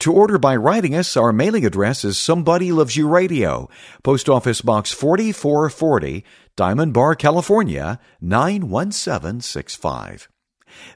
To 0.00 0.12
order 0.12 0.38
by 0.38 0.56
writing 0.56 0.94
us, 0.94 1.16
our 1.16 1.32
mailing 1.32 1.66
address 1.66 2.04
is 2.04 2.18
Somebody 2.18 2.72
Loves 2.72 2.96
You 2.96 3.08
Radio, 3.08 3.68
Post 4.02 4.28
Office 4.28 4.60
Box 4.60 4.92
4440, 4.92 6.24
Diamond 6.56 6.92
Bar, 6.92 7.14
California 7.14 8.00
91765. 8.20 10.28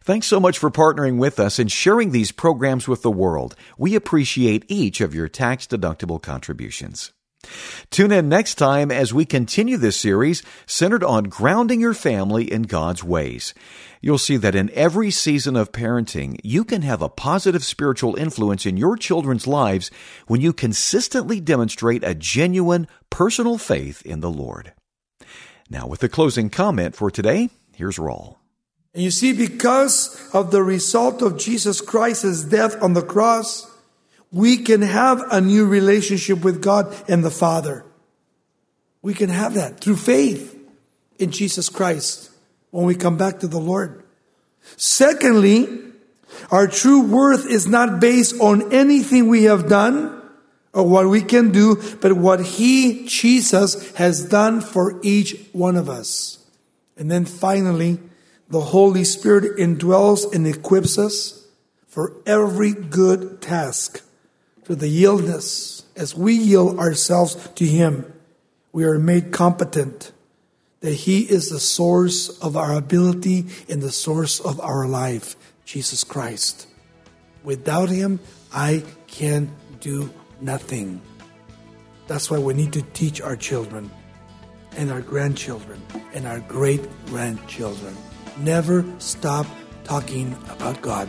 Thanks 0.03 0.27
so 0.27 0.39
much 0.39 0.59
for 0.59 0.71
partnering 0.71 1.19
with 1.19 1.41
us 1.41 1.59
and 1.59 1.71
sharing 1.71 2.13
these 2.13 2.33
programs 2.33 2.87
with 2.87 3.03
the 3.03 3.11
world. 3.11 3.57
We 3.79 3.95
appreciate 3.95 4.65
each 4.69 5.01
of 5.01 5.15
your 5.15 5.29
tax 5.29 5.67
deductible 5.67 6.21
contributions. 6.21 7.13
Tune 7.91 8.13
in 8.13 8.29
next 8.29 8.55
time 8.55 8.91
as 8.91 9.13
we 9.13 9.25
continue 9.25 9.77
this 9.77 9.97
series 9.97 10.43
centered 10.67 11.05
on 11.05 11.25
grounding 11.25 11.81
your 11.81 11.95
family 11.95 12.51
in 12.51 12.63
God's 12.63 13.05
ways. 13.05 13.55
You'll 14.01 14.19
see 14.19 14.37
that 14.39 14.55
in 14.55 14.71
every 14.71 15.11
season 15.11 15.57
of 15.57 15.73
parenting, 15.73 16.39
you 16.43 16.65
can 16.65 16.83
have 16.83 17.03
a 17.03 17.09
positive 17.09 17.65
spiritual 17.65 18.17
influence 18.17 18.67
in 18.67 18.77
your 18.77 18.97
children's 18.97 19.47
lives 19.47 19.91
when 20.27 20.41
you 20.41 20.53
consistently 20.53 21.41
demonstrate 21.41 22.03
a 22.03 22.15
genuine 22.15 22.89
personal 23.11 23.59
faith 23.59 24.03
in 24.05 24.21
the 24.21 24.31
Lord. 24.31 24.73
Now, 25.71 25.87
with 25.87 26.01
the 26.01 26.09
closing 26.09 26.51
comment 26.51 26.97
for 26.97 27.11
today, 27.11 27.51
here's. 27.75 27.99
And 28.95 29.03
you 29.03 29.11
see, 29.11 29.33
because 29.33 30.31
of 30.35 30.51
the 30.51 30.63
result 30.63 31.23
of 31.23 31.39
Jesus 31.39 31.81
Christ's 31.81 32.45
death 32.45 32.83
on 32.83 32.93
the 32.93 33.03
cross, 33.03 33.72
we 34.33 34.57
can 34.57 34.83
have 34.83 35.23
a 35.31 35.41
new 35.41 35.67
relationship 35.67 36.43
with 36.43 36.63
God 36.63 36.95
and 37.09 37.23
the 37.23 37.31
Father. 37.31 37.85
We 39.03 39.15
can 39.15 39.29
have 39.29 39.55
that 39.55 39.81
through 39.81 39.97
faith 39.97 40.59
in 41.19 41.31
Jesus 41.31 41.69
Christ 41.69 42.31
when 42.71 42.87
we 42.87 42.95
come 42.95 43.17
back 43.17 43.41
to 43.41 43.47
the 43.47 43.59
Lord. 43.61 44.03
Secondly, 44.77 45.67
our 46.51 46.67
true 46.67 47.03
worth 47.03 47.47
is 47.47 47.67
not 47.67 48.01
based 48.01 48.41
on 48.41 48.73
anything 48.73 49.29
we 49.29 49.45
have 49.45 49.69
done 49.69 50.21
or 50.73 50.89
what 50.89 51.09
we 51.09 51.21
can 51.21 51.53
do, 51.53 51.81
but 52.01 52.15
what 52.15 52.41
He, 52.41 53.07
Jesus, 53.07 53.95
has 53.97 54.25
done 54.25 54.61
for 54.61 54.99
each 55.03 55.37
one 55.53 55.77
of 55.77 55.91
us. 55.91 56.39
And 56.97 57.11
then 57.11 57.27
finally, 57.27 57.99
the 58.49 58.61
Holy 58.61 59.05
Spirit 59.05 59.59
indwells 59.59 60.33
and 60.35 60.47
equips 60.47 60.99
us 60.99 61.47
for 61.87 62.15
every 62.25 62.73
good 62.73 63.43
task, 63.43 64.03
to 64.65 64.75
the 64.75 64.87
yieldness. 64.87 65.85
As 65.97 66.15
we 66.15 66.35
yield 66.35 66.79
ourselves 66.79 67.49
to 67.57 67.65
Him, 67.65 68.13
we 68.73 68.85
are 68.85 68.99
made 68.99 69.33
competent 69.33 70.13
that 70.81 70.93
He 70.93 71.21
is 71.21 71.49
the 71.49 71.61
source 71.61 72.29
of 72.41 72.57
our 72.57 72.75
ability 72.75 73.47
and 73.69 73.83
the 73.83 73.93
source 73.93 74.41
of 74.41 74.61
our 74.61 74.87
life, 74.87 75.37
Jesus 75.65 76.05
Christ. 76.05 76.67
Without 77.45 77.89
Him, 77.89 78.21
I 78.53 78.85
can 79.07 79.55
do 79.81 80.11
nothing. 80.41 81.01
That's 82.07 82.31
why 82.31 82.39
we 82.39 82.55
need 82.55 82.73
to 82.73 82.83
teach 82.83 83.21
our 83.21 83.37
children 83.37 83.91
and 84.77 84.91
our 84.91 85.01
grandchildren 85.01 85.81
and 86.15 86.27
our 86.27 86.41
great 86.41 86.89
grandchildren. 87.07 87.97
Never 88.39 88.85
stop 88.99 89.47
talking 89.85 90.37
about 90.49 90.81
God. 90.81 91.09